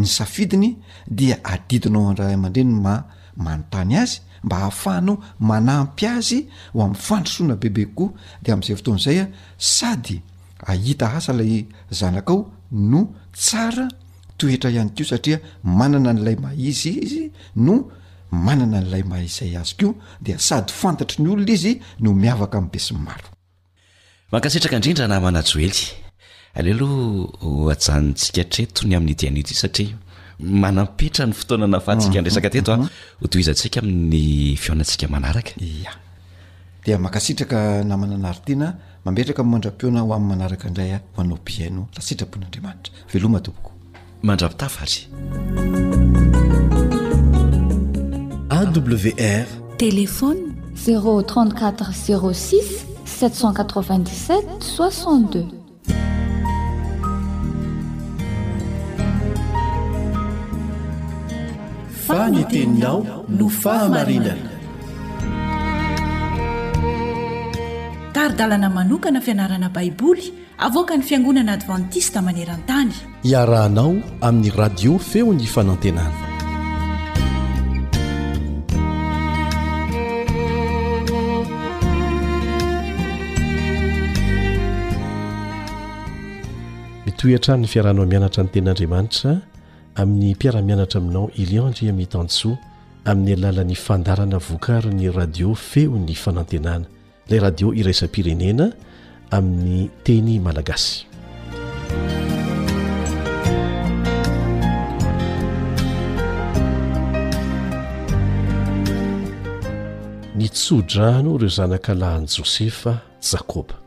ny 0.00 0.06
safidiny 0.16 0.70
dia 1.18 1.36
adidinao 1.52 2.02
anraha 2.12 2.32
aman-dreny 2.38 2.74
ma 2.84 2.94
manontany 3.44 3.96
azy 4.02 4.18
mba 4.44 4.56
hahafahanao 4.64 5.14
manampy 5.50 6.04
azy 6.16 6.38
ho 6.74 6.78
amn'ny 6.84 7.00
fandrosoana 7.06 7.54
bebe 7.62 7.84
koa 7.96 8.10
de 8.42 8.48
amn'izay 8.54 8.76
fotoanaizay 8.78 9.18
a 9.24 9.28
sady 9.74 10.16
ahita 10.72 11.04
asa 11.18 11.32
ilay 11.34 11.52
zanakao 12.00 12.40
no 12.92 13.00
tsara 13.40 13.86
toetra 14.38 14.68
ihany 14.74 14.90
ko 14.96 15.02
satria 15.10 15.38
manana 15.80 16.10
n'lay 16.16 16.36
mahizy 16.44 16.92
izy 17.04 17.24
no 17.66 17.74
manana 18.32 18.80
n'lay 18.80 19.02
mahaizay 19.04 19.52
azyko 19.60 19.94
dia 20.24 20.38
sady 20.38 20.72
fantatry 20.72 21.22
ny 21.22 21.28
olona 21.34 21.52
izy 21.52 21.72
no 22.00 22.12
miavaka 22.14 22.58
amin'ny 22.58 22.72
besiny 22.72 22.98
maroaaitrakaindrindranamanajoey 23.04 25.72
leloha 26.64 27.28
oajanitsika 27.44 28.44
treto 28.48 28.86
ny 28.88 28.96
amin'ny 28.96 29.14
diani 29.20 29.44
satria 29.44 29.96
manampetra 30.40 31.26
ny 31.28 31.32
fotoananafahatika 31.36 32.20
nreaktet 32.24 33.34
izatsika 33.38 33.80
amin'ny 33.84 34.56
fionatsika 34.56 35.08
manaraka 35.12 35.52
a 35.60 35.92
dia 36.84 36.98
mankasitraka 36.98 37.84
namana 37.84 38.16
narytiana 38.16 38.76
mametraka 39.04 39.42
mi' 39.44 39.50
mandrapihona 39.50 40.00
ho 40.00 40.14
ami'ny 40.16 40.28
manaraka 40.32 40.68
indraya 40.68 40.96
ah, 40.96 41.00
ho 41.14 41.22
anaobihaino 41.22 41.86
raha 41.92 42.02
sitrapon'andriamanitra 42.02 42.92
velomatoboko 43.12 43.70
mandrapitafary 44.24 45.02
wr 48.66 49.44
telefony 49.78 50.40
03406 50.74 52.58
797 53.04 54.34
62 54.60 55.46
faniteninao 62.06 63.24
no 63.28 63.48
fahamarinana 63.48 64.34
taridalana 68.12 68.70
manokana 68.70 69.20
fianarana 69.20 69.68
baiboly 69.68 70.32
avoaka 70.58 70.96
ny 70.96 71.02
fiangonana 71.02 71.52
advantista 71.52 72.20
maneran-tany 72.22 72.92
iarahanao 73.30 73.94
amin'ny 74.20 74.50
radio 74.56 74.98
feo 74.98 75.32
ny 75.34 75.46
fanantenana 75.54 76.31
toyatran 87.22 87.60
ny 87.62 87.68
fiarahanao 87.70 88.02
mianatra 88.04 88.42
ny 88.42 88.48
tenaandriamanitra 88.50 89.32
amin'ny 90.02 90.32
mpiaramianatra 90.34 90.98
aminao 91.00 91.28
iliandreamitansoa 91.42 92.56
amin'ny 93.04 93.32
alalan'ny 93.38 93.76
fandarana 93.84 94.38
vokary 94.48 94.90
ny 94.96 95.06
radio 95.18 95.54
feony 95.54 96.16
fanantenana 96.24 96.84
ilay 97.28 97.40
radio 97.46 97.68
iraisampirenena 97.80 98.66
amin'ny 99.30 99.86
teny 100.02 100.40
malagasy 100.40 101.06
nitsodrano 110.38 111.38
reo 111.38 111.52
zanakalahany 111.58 112.26
josefa 112.36 112.92
jakoba 113.30 113.78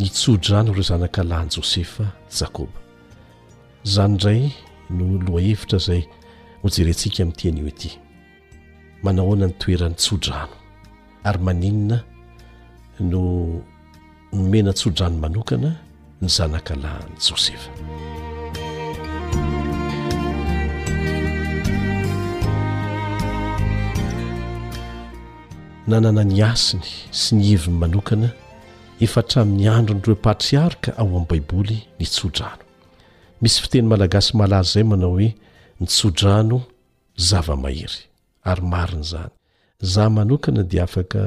ny 0.00 0.08
tsodrano 0.10 0.72
reo 0.72 0.82
zanakalainy 0.82 1.50
josefa 1.56 2.04
jakoba 2.40 2.72
zany 3.84 4.08
indray 4.08 4.50
no 4.90 5.04
lohahevitra 5.24 5.78
zay 5.86 6.02
hojerentsika 6.62 7.20
min'nytian'io 7.24 7.66
ety 7.72 7.88
manaohoana 9.04 9.46
nytoeran'ny 9.50 9.96
tsodrano 10.02 10.54
ary 11.28 11.40
maninona 11.46 11.98
no 13.10 13.20
nomena 14.32 14.70
ntsodrano 14.72 15.16
manokana 15.24 15.70
ny 16.22 16.28
zanakalainy 16.36 17.16
josefa 17.26 17.70
nanana 25.90 26.22
ny 26.24 26.40
asiny 26.52 26.88
sy 27.20 27.30
ny 27.36 27.42
heviny 27.50 27.76
manokana 27.82 28.28
efatramin'ny 29.04 29.66
andro 29.78 29.94
nyireo 29.94 30.16
pahtriarika 30.26 30.90
ao 31.00 31.06
amin'ni 31.06 31.26
baiboly 31.30 31.76
nitsodrano 32.00 32.58
misy 33.42 33.58
fiteny 33.62 33.86
malagasy 33.92 34.30
malaza 34.40 34.70
zay 34.74 34.84
manao 34.90 35.10
hoe 35.16 35.28
nitsodrano 35.80 36.58
zava-mahery 37.28 38.00
ary 38.50 38.62
mariny 38.74 39.04
zany 39.12 39.32
zao 39.92 40.10
manokana 40.18 40.62
dia 40.70 40.82
afaka 40.88 41.20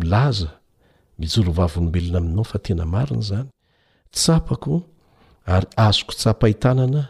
milaza 0.00 0.50
mijorovavlombelona 1.20 2.18
aminao 2.22 2.44
fa 2.52 2.58
tena 2.64 2.84
mariny 2.94 3.22
zany 3.30 3.48
tsapako 4.16 4.74
ary 5.54 5.68
azoko 5.86 6.12
tsapahitanana 6.20 7.02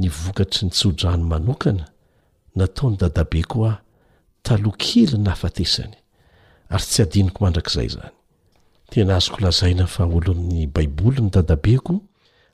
ny 0.00 0.06
vokatry 0.20 0.62
nitsodrano 0.66 1.24
manokana 1.32 1.84
nataony 2.58 2.94
dadabe 3.02 3.42
koa 3.52 3.72
talo 4.44 4.70
kely 4.82 5.12
na 5.24 5.30
afatesany 5.36 5.94
ary 6.74 6.84
tsy 6.90 6.98
adiniko 7.04 7.38
mandrak'izay 7.44 7.88
zany 7.96 8.12
tena 8.92 9.16
azo 9.16 9.32
kolazaina 9.36 9.86
fa 9.94 10.04
oloan'ny 10.16 10.66
baiboly 10.74 11.16
ny 11.22 11.30
dadabeko 11.34 11.94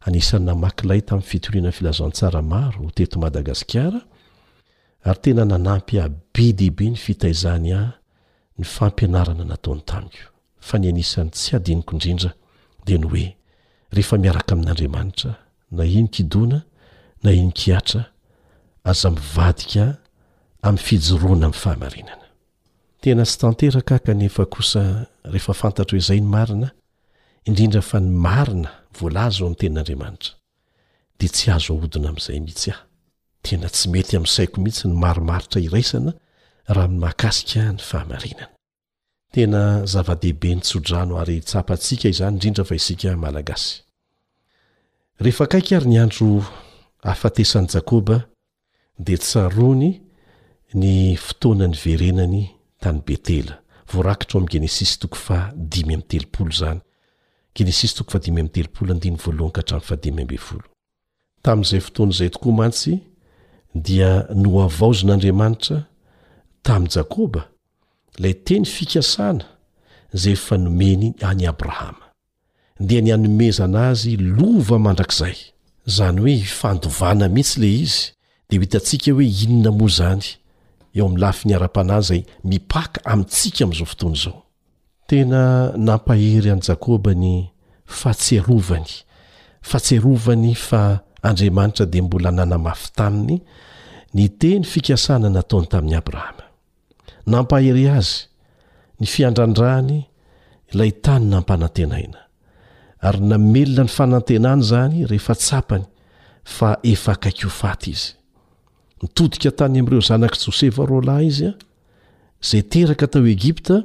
anisany 0.06 0.44
namakilay 0.46 1.00
tamin'ny 1.08 1.28
fitorianay 1.30 1.72
filazantsara 1.78 2.40
maro 2.52 2.82
teto 2.96 3.16
madagasikara 3.24 4.00
ary 5.10 5.18
tena 5.24 5.42
nanampy 5.52 5.94
a 6.02 6.06
be 6.32 6.46
dehibe 6.58 6.86
ny 6.90 6.96
fitaizany 7.04 7.72
ah 7.80 7.92
ny 8.58 8.64
fampianarana 8.74 9.44
nataony 9.52 9.82
tamiko 9.90 10.28
fa 10.68 10.78
ny 10.80 10.86
anisan'ny 10.92 11.30
tsy 11.34 11.56
adiniko 11.58 11.90
indrindra 11.98 12.30
dia 12.86 12.98
ny 13.02 13.06
hoe 13.12 13.26
rehefa 13.94 14.14
miaraka 14.22 14.50
amin'n'andriamanitra 14.54 15.32
na 15.76 15.82
inonkiidona 15.92 16.58
na 17.24 17.28
inonkhatra 17.38 18.02
aza 18.90 19.08
mivadika 19.16 19.84
amin'ny 20.66 20.84
fijoroana 20.86 21.46
amin'ny 21.48 21.62
fahamarinana 21.64 22.17
tena 23.00 23.24
sy 23.24 23.38
tanteraka 23.40 23.98
kanefa 23.98 24.46
kosa 24.46 25.06
rehefa 25.24 25.54
fantatro 25.54 25.96
hoe 25.96 26.02
izay 26.02 26.20
ny 26.20 26.28
marina 26.34 26.68
indrindra 27.48 27.82
fa 27.82 28.00
ny 28.00 28.10
marina 28.26 28.70
voalaza 29.00 29.40
o 29.44 29.46
ain'ny 29.46 29.58
tenin'andriamanitra 29.60 30.32
dia 31.18 31.28
tsy 31.34 31.50
azo 31.54 31.72
ahodina 31.76 32.08
amin'izay 32.08 32.40
mihitsy 32.40 32.70
aho 32.72 32.80
tena 33.44 33.68
tsy 33.74 33.86
mety 33.94 34.16
amin'ny 34.18 34.34
saiko 34.36 34.58
mihitsy 34.64 34.88
ny 34.88 34.96
maromaritra 35.02 35.60
iraisana 35.62 36.12
raha 36.74 36.86
an'ny 36.88 36.98
makasika 37.04 37.62
ny 37.72 37.80
fahamarinana 37.90 38.46
tena 39.32 39.60
zava-dehibe 39.92 40.50
ny 40.56 40.60
tsodrano 40.66 41.20
ary 41.22 41.38
ts 41.40 41.54
apantsika 41.60 42.08
izany 42.12 42.34
indrindra 42.34 42.64
fa 42.68 42.74
isika 42.80 43.14
malagasy 43.16 43.74
rehefa 45.22 45.46
kaiky 45.52 45.72
ary 45.78 45.88
ny 45.94 45.98
andro 46.02 46.28
hahafatesan'ny 47.06 47.70
jakoba 47.74 48.16
dia 48.98 49.18
tsaroany 49.22 49.90
ny 50.74 51.14
fotoanany 51.16 51.76
verenany 51.84 52.44
tany 52.80 53.00
betela 53.06 53.58
voarakitra 53.92 54.38
amin'n 54.38 54.52
genesisy 54.52 54.94
toko 55.02 55.16
fa 55.26 55.38
dimy 55.56 55.94
ami'telopolo 55.96 56.52
zany 56.60 56.80
genesis 57.56 57.94
toditei 57.96 58.64
tamin'izay 61.44 61.80
fotoan'izay 61.86 62.30
tokoa 62.34 62.54
mantsy 62.60 62.94
dia 63.86 64.10
no 64.42 64.50
avaozy 64.66 65.02
n'andriamanitra 65.06 65.78
tamin' 66.66 66.92
jakôba 66.94 67.42
ilay 68.18 68.34
teny 68.46 68.66
fikasana 68.74 69.44
zay 70.22 70.34
efa 70.38 70.54
nomeny 70.64 71.06
any 71.30 71.44
abrahama 71.52 72.04
dia 72.88 73.00
ny 73.02 73.10
anomezana 73.16 73.80
azy 73.90 74.16
lova 74.36 74.76
mandrakizay 74.86 75.36
izany 75.88 76.18
hoe 76.20 76.34
hifandovana 76.44 77.26
mihitsy 77.34 77.60
le 77.60 77.68
izy 77.84 77.98
dia 78.48 78.58
h 78.60 78.62
itantsika 78.66 79.10
hoe 79.14 79.26
inona 79.44 79.70
moa 79.78 79.92
zany 79.98 80.26
eo 80.98 81.06
amin'ny 81.06 81.20
lafi 81.22 81.48
niara-panay 81.48 82.02
zay 82.08 82.20
mipaka 82.50 83.00
amintsika 83.12 83.62
amin'izao 83.64 83.86
fotoany 83.92 84.14
izao 84.18 84.36
tena 85.10 85.42
nampahery 85.86 86.50
an'y 86.54 86.62
jakoba 86.68 87.12
ny 87.24 87.32
fatserovany 88.00 88.92
fatserovany 89.70 90.52
fa 90.66 90.82
andriamanitra 91.28 91.84
dia 91.92 92.02
mbola 92.06 92.30
nanamafy 92.38 92.88
taminy 92.96 93.36
ny 94.14 94.24
teny 94.40 94.62
fikasana 94.72 95.28
nataony 95.36 95.66
tamin'ny 95.72 95.96
abrahama 96.00 96.44
nampahery 97.32 97.84
azy 97.98 98.18
ny 99.00 99.06
fiandrandraany 99.12 99.96
ilay 100.72 100.90
tany 101.04 101.24
nampanantenaina 101.32 102.20
ary 103.06 103.20
namelona 103.30 103.84
ny 103.86 103.90
fanantenana 103.98 104.62
zany 104.70 104.96
rehefa 105.10 105.34
tsapany 105.42 105.84
fa 106.56 106.70
efa 106.92 107.10
akaiko 107.16 107.48
fata 107.60 107.86
izy 107.90 108.17
nitodika 109.02 109.50
tany 109.50 109.78
ami'ireo 109.78 110.00
zanak' 110.08 110.36
josefa 110.46 110.82
roa 110.86 111.04
lahy 111.08 111.26
izy 111.30 111.46
a 111.50 111.54
izay 112.44 112.62
teraka 112.72 113.06
tao 113.12 113.26
egipta 113.36 113.76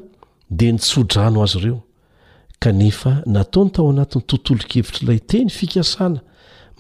dia 0.58 0.72
nitsodrano 0.74 1.40
azy 1.46 1.56
ireo 1.60 1.80
kanefa 2.62 3.12
nataony 3.36 3.70
tao 3.74 3.90
anatin'ny 3.92 4.26
tontolo 4.30 4.64
kevitryilay 4.72 5.20
teny 5.32 5.50
fikasana 5.58 6.20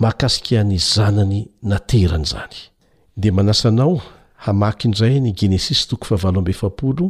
makasika 0.03 0.53
any 0.61 0.77
zanany 0.93 1.41
nateran'izany 1.69 2.57
dia 3.19 3.31
manasanao 3.38 3.95
hamaky 4.45 4.88
indray 4.88 5.19
ny 5.19 5.31
genesisy 5.39 5.84
toko 5.89 6.05
faaaombeapolo 6.11 7.05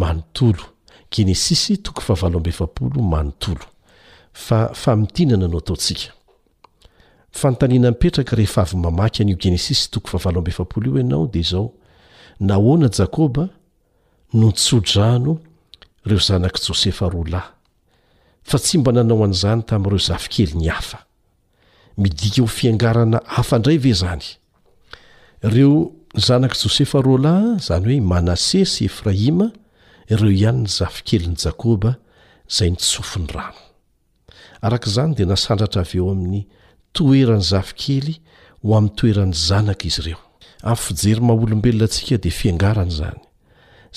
manotolo 0.00 0.64
genesis 1.14 1.64
tokoaab 1.82 2.96
manoto 3.12 3.52
fa 4.32 4.60
fatinana 4.82 5.48
naototsika 5.48 6.12
fanotanina 7.32 7.90
mpetraka 7.90 8.36
rehefa 8.36 8.62
avymamaky 8.62 9.24
n'i 9.24 9.34
genesis 9.42 9.80
toko 9.90 10.10
avalombeaolo 10.16 10.86
io 10.88 10.98
anao 11.04 11.26
de 11.32 11.42
zao 11.50 11.66
nahoana 12.48 12.86
jakôba 12.98 13.44
no 14.38 14.46
ntsodrano 14.50 15.32
reo 16.08 16.18
zanak 16.28 16.56
jôsefa 16.64 17.06
rolah 17.14 17.46
fa 18.48 18.56
tsy 18.62 18.78
mba 18.78 18.90
nanao 18.92 19.24
an'izany 19.24 19.62
tam'ireo 19.62 19.98
zafkely 19.98 20.54
ny 20.60 20.68
hafmika 20.68 20.98
hzanajôsefa 26.18 26.98
h 27.00 27.06
zany 27.66 27.84
hoemanase 27.88 28.60
sy 28.72 28.84
efraima 28.84 29.46
ireo 30.12 30.30
ihanny 30.30 30.66
zafikeliny 30.68 31.34
jakôba 31.44 31.94
zay 32.56 32.70
nitsofiny 32.70 33.26
rano 33.34 33.62
akzan 34.60 35.10
de 35.16 35.24
nasandratra 35.24 35.80
aveo 35.82 36.10
amin'ny 36.12 36.42
toerany 36.92 37.40
zafikely 37.42 38.14
ho 38.62 38.74
amin'ny 38.76 38.94
toeran'ny 39.00 39.34
zanaka 39.48 39.84
izy 39.88 40.00
ireo 40.02 40.20
amn'yfijeryma 40.70 41.32
olombelona 41.42 41.86
antsika 41.88 42.16
dia 42.24 42.34
fiangarany 42.40 42.92
zany 42.98 43.20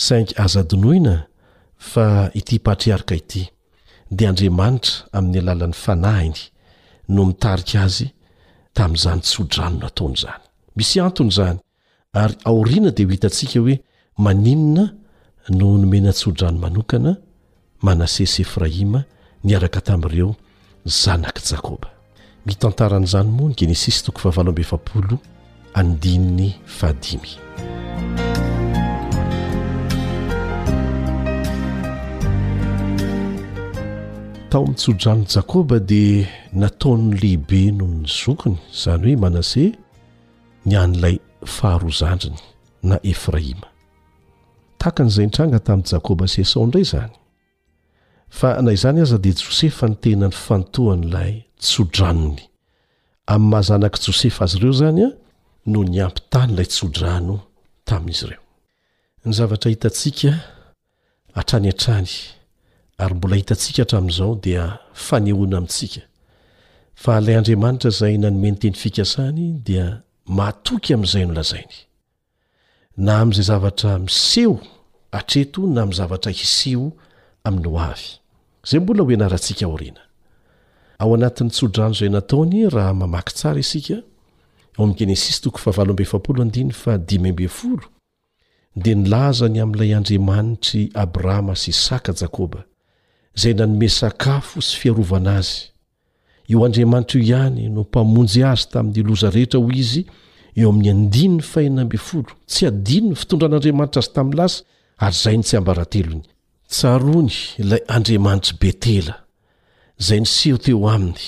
saingy 0.05 0.33
azadinoina 0.45 1.15
fa 1.91 2.05
ity 2.39 2.57
patriarika 2.67 3.13
ity 3.21 3.43
dia 4.17 4.29
andriamanitra 4.31 4.95
amin'ny 5.17 5.37
alalan'ny 5.43 5.77
fanahiny 5.85 6.41
no 7.15 7.21
mitarika 7.29 7.77
azy 7.87 8.07
tamin'izany 8.77 9.21
tsodrano 9.27 9.77
nataona 9.83 10.15
izany 10.17 10.41
misy 10.77 10.97
antony 11.07 11.31
zany 11.37 11.57
ary 12.21 12.35
aoriana 12.49 12.89
di 12.97 13.03
ho 13.05 13.09
hitantsika 13.15 13.59
hoe 13.63 13.75
maninona 14.25 14.83
no 15.57 15.65
nomena 15.81 16.11
tsodrano 16.17 16.57
manokana 16.65 17.11
manasesy 17.85 18.39
efraima 18.45 18.99
niaraka 19.45 19.79
tamin'ireo 19.87 20.31
zanak' 21.01 21.41
jakoba 21.49 21.87
mitantaran'izany 22.45 23.27
moa 23.37 23.49
ny 23.49 23.55
genesisy 23.59 24.03
toko 24.05 24.19
vahavalo 24.25 24.49
ambe 24.53 24.61
efapolo 24.63 25.17
andininy 25.79 26.49
fahadimy 26.77 27.31
tao 34.49 34.65
mitsodrranon 34.65 35.25
jakoba 35.35 35.79
dia 35.79 36.27
nataony 36.53 37.13
lehibe 37.21 37.61
noho 37.77 37.93
ny 38.01 38.07
zokony 38.21 38.57
izany 38.73 39.05
hoe 39.09 39.17
manase 39.23 39.63
ny 40.65 40.73
an'ilay 40.83 41.15
faharozandriny 41.55 42.39
na 42.89 42.95
efraima 43.11 43.67
taka 44.81 45.01
n'izay 45.03 45.27
ntranga 45.29 45.59
tamin'n 45.65 45.89
jakoba 45.93 46.23
syasao 46.33 46.63
indray 46.65 46.85
zany 46.91 47.15
fa 48.29 48.61
na 48.61 48.71
izany 48.71 48.99
aza 49.01 49.17
dia 49.17 49.33
josefa 49.33 49.87
ny 49.87 49.95
tenany 49.95 50.31
fantohanyilay 50.33 51.43
tsodranony 51.59 52.41
amin'ny 53.27 53.49
mahazanak' 53.49 53.99
josefa 54.05 54.43
azy 54.45 54.57
ireo 54.57 54.73
zany 54.73 55.01
a 55.05 55.09
no 55.65 55.83
ny 55.83 56.01
ampy 56.03 56.21
tany 56.29 56.53
ilay 56.53 56.65
tsodrano 56.67 57.35
tamin'izy 57.85 58.25
ireo 58.25 58.43
ny 59.25 59.31
zavatra 59.33 59.69
hitatsika 59.69 60.31
atrany 61.33 61.69
a-trany 61.69 62.09
ary 62.97 63.15
mbola 63.15 63.35
hitatsika 63.35 63.81
hatramin'izao 63.83 64.35
dia 64.43 64.79
fanehoana 64.93 65.57
amintsika 65.57 66.01
fa 67.01 67.19
lay 67.21 67.35
andriamanitra 67.37 67.89
izay 67.89 68.17
nanomenyteny 68.17 68.75
fikasany 68.75 69.45
dia 69.65 69.85
matoky 70.37 70.93
amin'izay 70.93 71.25
nolazainy 71.25 71.77
na 72.97 73.11
am'izay 73.21 73.43
zavatra 73.45 73.99
miseho 73.99 74.59
atreto 75.11 75.65
na 75.67 75.85
mi 75.85 75.93
zavatra 75.93 76.31
hiseo 76.31 76.91
amin'ny 77.47 77.69
ho 77.69 77.79
avy 77.79 78.09
zay 78.65 78.79
mbola 78.79 79.03
honaratsika 79.09 79.67
orina 79.73 80.01
ao 81.03 81.09
anatn'ny 81.17 81.49
tsodrano 81.51 81.93
zay 81.99 82.09
nataony 82.15 82.59
raha 82.75 82.93
mamaky 83.01 83.33
tsara 83.37 83.59
isika 83.65 83.97
eoa'n 84.75 84.91
geness 84.97 85.41
todimb 85.41 87.39
dia 88.85 88.95
nilaza 89.01 89.45
ny 89.53 89.59
amin'ilay 89.63 89.93
andriamanitry 89.99 90.83
abrahama 91.03 91.53
sy 91.61 91.67
isaka 91.75 92.11
jakoba 92.21 92.61
izay 93.37 93.53
nanome 93.57 93.87
sakafo 93.99 94.57
sy 94.67 94.73
fiarovana 94.79 95.31
azy 95.41 95.61
eo 96.49 96.59
andriamanitra 96.67 97.17
io 97.19 97.25
ihany 97.29 97.63
no 97.75 97.81
mpamonjy 97.87 98.41
azy 98.51 98.65
tamin'ny 98.73 99.03
loza 99.07 99.27
rehetra 99.35 99.59
hoy 99.65 99.75
izy 99.83 100.01
eo 100.59 100.67
amin'ny 100.73 100.89
andiny 100.95 101.35
ny 101.37 101.41
fahiina 101.51 101.81
mbe 101.87 101.97
folo 102.07 102.31
tsy 102.51 102.63
adiny 102.71 103.05
ny 103.09 103.15
fitondran'andriamanitra 103.19 103.99
azy 104.03 104.11
tamin'ny 104.17 104.37
lasa 104.39 104.57
ary 105.03 105.15
izay 105.19 105.35
ny 105.37 105.43
tsy 105.45 105.53
hambaratelo 105.57 106.11
iny 106.15 106.25
tsaroany 106.69 107.33
ilay 107.61 107.81
andriamanitra 107.95 108.53
i 108.55 108.59
betela 108.61 109.13
izay 109.99 110.19
niseho 110.23 110.57
teo 110.57 110.89
aminy 110.89 111.21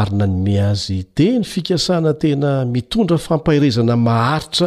ary 0.00 0.10
nanome 0.18 0.56
azy 0.60 1.02
dia 1.16 1.38
ny 1.38 1.44
fikasana 1.44 2.12
tena 2.22 2.64
mitondra 2.64 3.18
fampahirezana 3.18 3.96
maharitra 3.96 4.66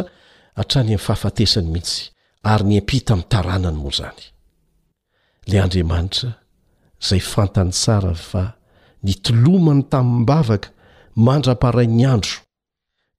hatrany 0.56 0.84
amin'ny 0.88 1.02
fahafatesany 1.06 1.68
mihitsy 1.72 1.98
ary 2.52 2.64
nyampi 2.68 3.00
ta 3.06 3.12
amin'ny 3.14 3.28
taranany 3.32 3.78
moa 3.82 3.92
izany 3.96 4.20
lay 5.50 5.60
andriamanitra 5.64 6.30
izay 7.02 7.22
fantany 7.32 7.70
tsara 7.72 8.14
fa 8.30 8.42
nytolomany 9.06 9.82
tamin'ny 9.92 10.24
bavaka 10.28 10.68
mandra-parainy 11.26 12.04
andro 12.14 12.34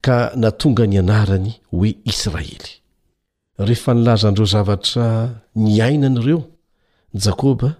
ka 0.05 0.17
natonga 0.41 0.85
ny 0.91 0.97
anarany 1.03 1.51
hoe 1.71 1.91
israely 2.13 2.71
rehefa 3.67 3.93
nilazan'ireo 3.93 4.47
zavatra 4.55 5.05
ny 5.55 5.81
ainan'ireo 5.87 6.41
jakoba 7.26 7.74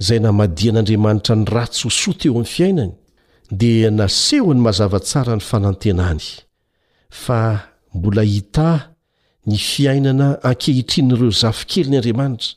izay 0.00 0.20
namadian'andriamanitra 0.20 1.34
ny 1.36 1.44
ratssoat 1.50 2.26
eo 2.26 2.32
amin'ny 2.32 2.44
fiainany 2.54 2.92
dia 3.50 3.90
nasehoany 3.90 4.60
mazava 4.60 5.00
tsara 5.00 5.36
ny 5.36 5.40
fanantenany 5.50 6.24
fa 7.10 7.40
mbola 7.94 8.22
hita 8.22 8.92
ny 9.46 9.56
fiainana 9.56 10.28
hankehitrin'ireo 10.42 11.30
zafikelyny 11.30 11.96
andriamanitra 11.98 12.52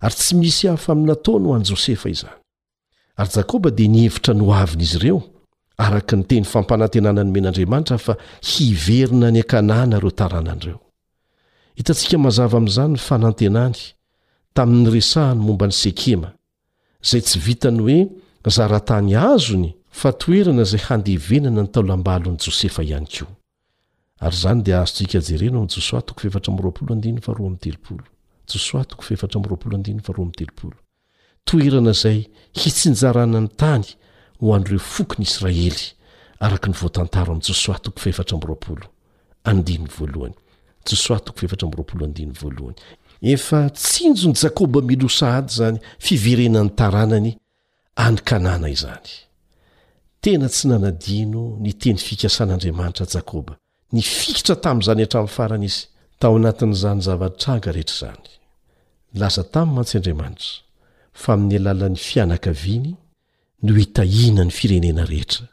ary 0.00 0.14
tsy 0.14 0.36
misy 0.36 0.66
hafa 0.68 0.92
amin'nnatao 0.92 1.38
no 1.38 1.48
ho 1.48 1.54
an' 1.56 1.64
jôsefa 1.66 2.08
izany 2.10 2.36
ary 3.16 3.30
jakoba 3.36 3.70
dia 3.70 3.88
nihevitra 3.88 4.34
nooavin' 4.34 4.80
izy 4.86 4.96
ireo 5.00 5.22
araka 5.78 6.16
ny 6.16 6.24
teny 6.28 6.44
fampanantenana 6.46 7.24
nymen'andriamanitra 7.24 7.98
fa 7.98 8.14
hiverina 8.44 9.30
ny 9.30 9.40
akanahnareo 9.42 10.10
taranan'ireo 10.10 10.80
hitantsika 11.74 12.18
mazava 12.18 12.56
amin'izany 12.56 12.90
ny 12.94 12.98
fanantenany 13.08 13.74
tamin'ny 14.56 14.88
resaha 14.90 15.34
ny 15.36 15.42
momba 15.44 15.66
ny 15.70 15.76
sekema 15.76 16.30
zay 17.04 17.20
tsy 17.24 17.38
vitany 17.46 17.80
hoe 17.84 17.98
zara-tany 18.56 19.12
azony 19.32 19.70
fa 20.00 20.10
toerana 20.22 20.62
izay 20.66 20.80
handevenana 20.88 21.62
ny 21.66 21.70
taolambalon'i 21.74 22.38
jôsefa 22.44 22.80
ihany 22.88 23.08
koa 23.14 23.30
ary 24.24 24.36
izany 24.38 24.60
dia 24.64 24.76
azotsika 24.80 25.20
jereno 25.20 25.60
m'j 25.62 25.74
toerana 31.46 31.92
izay 31.94 32.18
hitsinjarana 32.62 33.38
ny 33.44 33.48
tany 33.60 33.86
ho 34.40 34.46
an'ireo 34.56 34.82
fokyny 34.94 35.24
israely 35.28 35.84
araka 36.44 36.66
ny 36.70 36.74
voatantara 36.80 37.30
amin'njosoatoko 37.32 37.98
fier 38.02 38.14
jsoeny 40.86 41.48
oalohany 41.70 42.24
efa 43.34 43.60
tsinjo 43.82 44.26
ny 44.30 44.36
jakoba 44.44 44.80
milosa 44.90 45.26
hady 45.34 45.52
zany 45.58 45.78
fiverenany 46.06 46.70
taranany 46.78 47.30
anykanana 48.04 48.68
izany 48.76 49.10
tena 50.22 50.46
tsy 50.54 50.64
nanadino 50.70 51.42
nyteny 51.66 51.98
fikasan'andriamanitra 52.06 53.06
jakoba 53.16 53.52
ny 53.94 54.00
fikitra 54.18 54.54
tamin'izany 54.64 55.00
hatramin'ny 55.04 55.34
farana 55.36 55.66
izy 55.70 55.82
tao 56.20 56.34
anatin'izany 56.40 56.98
zavatranga 57.06 57.68
rehetra 57.76 57.90
izany 57.94 58.26
laza 59.20 59.42
tamin'ny 59.54 59.76
mantsy 59.76 59.94
andriamanitra 59.98 60.52
fa 61.24 61.30
amin'ny 61.36 61.56
alalan'ny 61.60 61.98
fianakaviany 62.08 62.90
no 63.64 63.72
itahianany 63.84 64.52
firenena 64.58 65.02
rehetra 65.12 65.44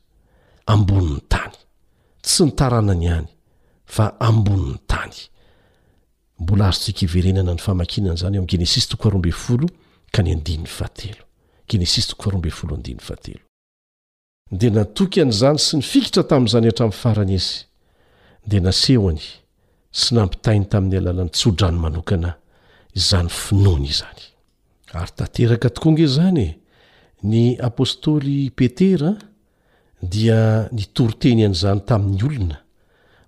ambonin'ny 0.74 1.22
tany 1.34 1.56
tsy 2.26 2.42
nytaranany 2.48 3.04
ihany 3.10 3.30
fa 3.96 4.06
ambonin'ny 4.30 4.80
tany 4.92 5.18
mbola 6.44 6.66
azo 6.70 6.80
tsika 6.84 7.02
iverenana 7.08 7.54
ny 7.54 7.62
famakinany 7.68 8.18
zany 8.22 8.36
e 8.36 8.40
ami' 8.40 8.52
genesisy 8.52 8.88
tokarombe 8.90 9.32
folo 9.44 9.68
ka 10.14 10.22
ny 10.24 10.32
andinny 10.36 10.68
fahatelo 10.78 11.24
genesis 11.70 12.06
tokarombefoloaateo 12.12 13.40
de 14.60 14.68
nantoky 14.76 15.18
an'izany 15.24 15.58
sy 15.66 15.74
nyfikitra 15.80 16.24
tamin'izany 16.30 16.68
hatramin'ny 16.70 17.00
farana 17.02 17.34
izy 17.40 17.54
de 18.50 18.58
nasehoany 18.66 19.24
sy 20.00 20.10
nampitainy 20.18 20.66
tamin'ny 20.72 20.98
alalan'ny 21.02 21.32
tsodrano 21.36 21.80
manokana 21.86 22.32
izany 23.00 23.30
finoany 23.44 23.88
izany 23.96 24.22
ary 25.00 25.12
tanteraka 25.20 25.68
tokoa 25.76 25.94
nge 25.94 26.08
zany 26.18 26.40
e 26.48 26.50
ny 27.32 27.44
apôstôly 27.70 28.40
petera 28.60 29.12
dia 30.14 30.42
nitoroteny 30.78 31.42
an'izany 31.48 31.82
tamin'ny 31.90 32.24
olona 32.28 32.58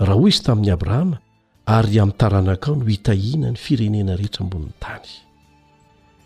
raha 0.00 0.18
oy 0.24 0.30
izy 0.32 0.42
tamin'ny 0.46 0.72
abrahama 0.74 1.20
ary 1.66 2.00
am'taranakao 2.02 2.74
no 2.76 2.84
hitahinany 2.88 3.56
firenena 3.56 4.16
reetrambonnyay 4.16 5.23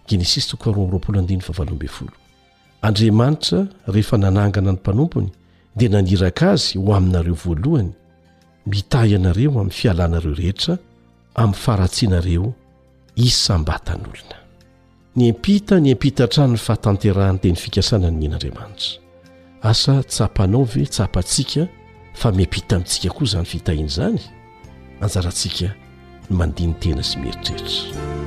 genesisy 0.09 0.49
tokoroarapol 0.51 1.17
favalmbfol 1.43 2.09
andriamanitra 2.83 3.67
rehefa 3.87 4.17
nanangana 4.19 4.73
ny 4.73 4.77
mpanompony 4.79 5.29
dia 5.77 5.89
naniraka 5.89 6.51
azy 6.51 6.79
ho 6.79 6.95
aminareo 6.95 7.35
voalohany 7.35 7.93
mitahy 8.67 9.15
anareo 9.17 9.51
amin'ny 9.51 9.71
fialanareo 9.71 10.35
rehetra 10.35 10.79
amin'ny 11.35 11.59
faratsianareo 11.65 12.53
hisambatan'olona 13.17 14.39
nyempita 15.17 15.81
ny 15.81 15.91
empita 15.91 16.25
htrano 16.27 16.53
ny 16.53 16.59
fahatanterahany 16.59 17.39
teny 17.43 17.57
fikasana 17.63 18.11
ny 18.11 18.19
nen'andriamanitra 18.29 19.01
asa 19.63 20.03
tsapanao 20.03 20.65
ve 20.65 20.87
tsapantsika 20.87 21.67
fa 22.15 22.33
miempita 22.33 22.77
amintsika 22.77 23.15
koa 23.15 23.25
izany 23.25 23.45
fitahina 23.47 23.87
izany 23.91 24.21
anjarantsika 25.01 25.67
ny 26.31 26.37
mandiny 26.37 26.75
tena 26.81 27.03
sy 27.03 27.19
mieritrehtra 27.19 28.27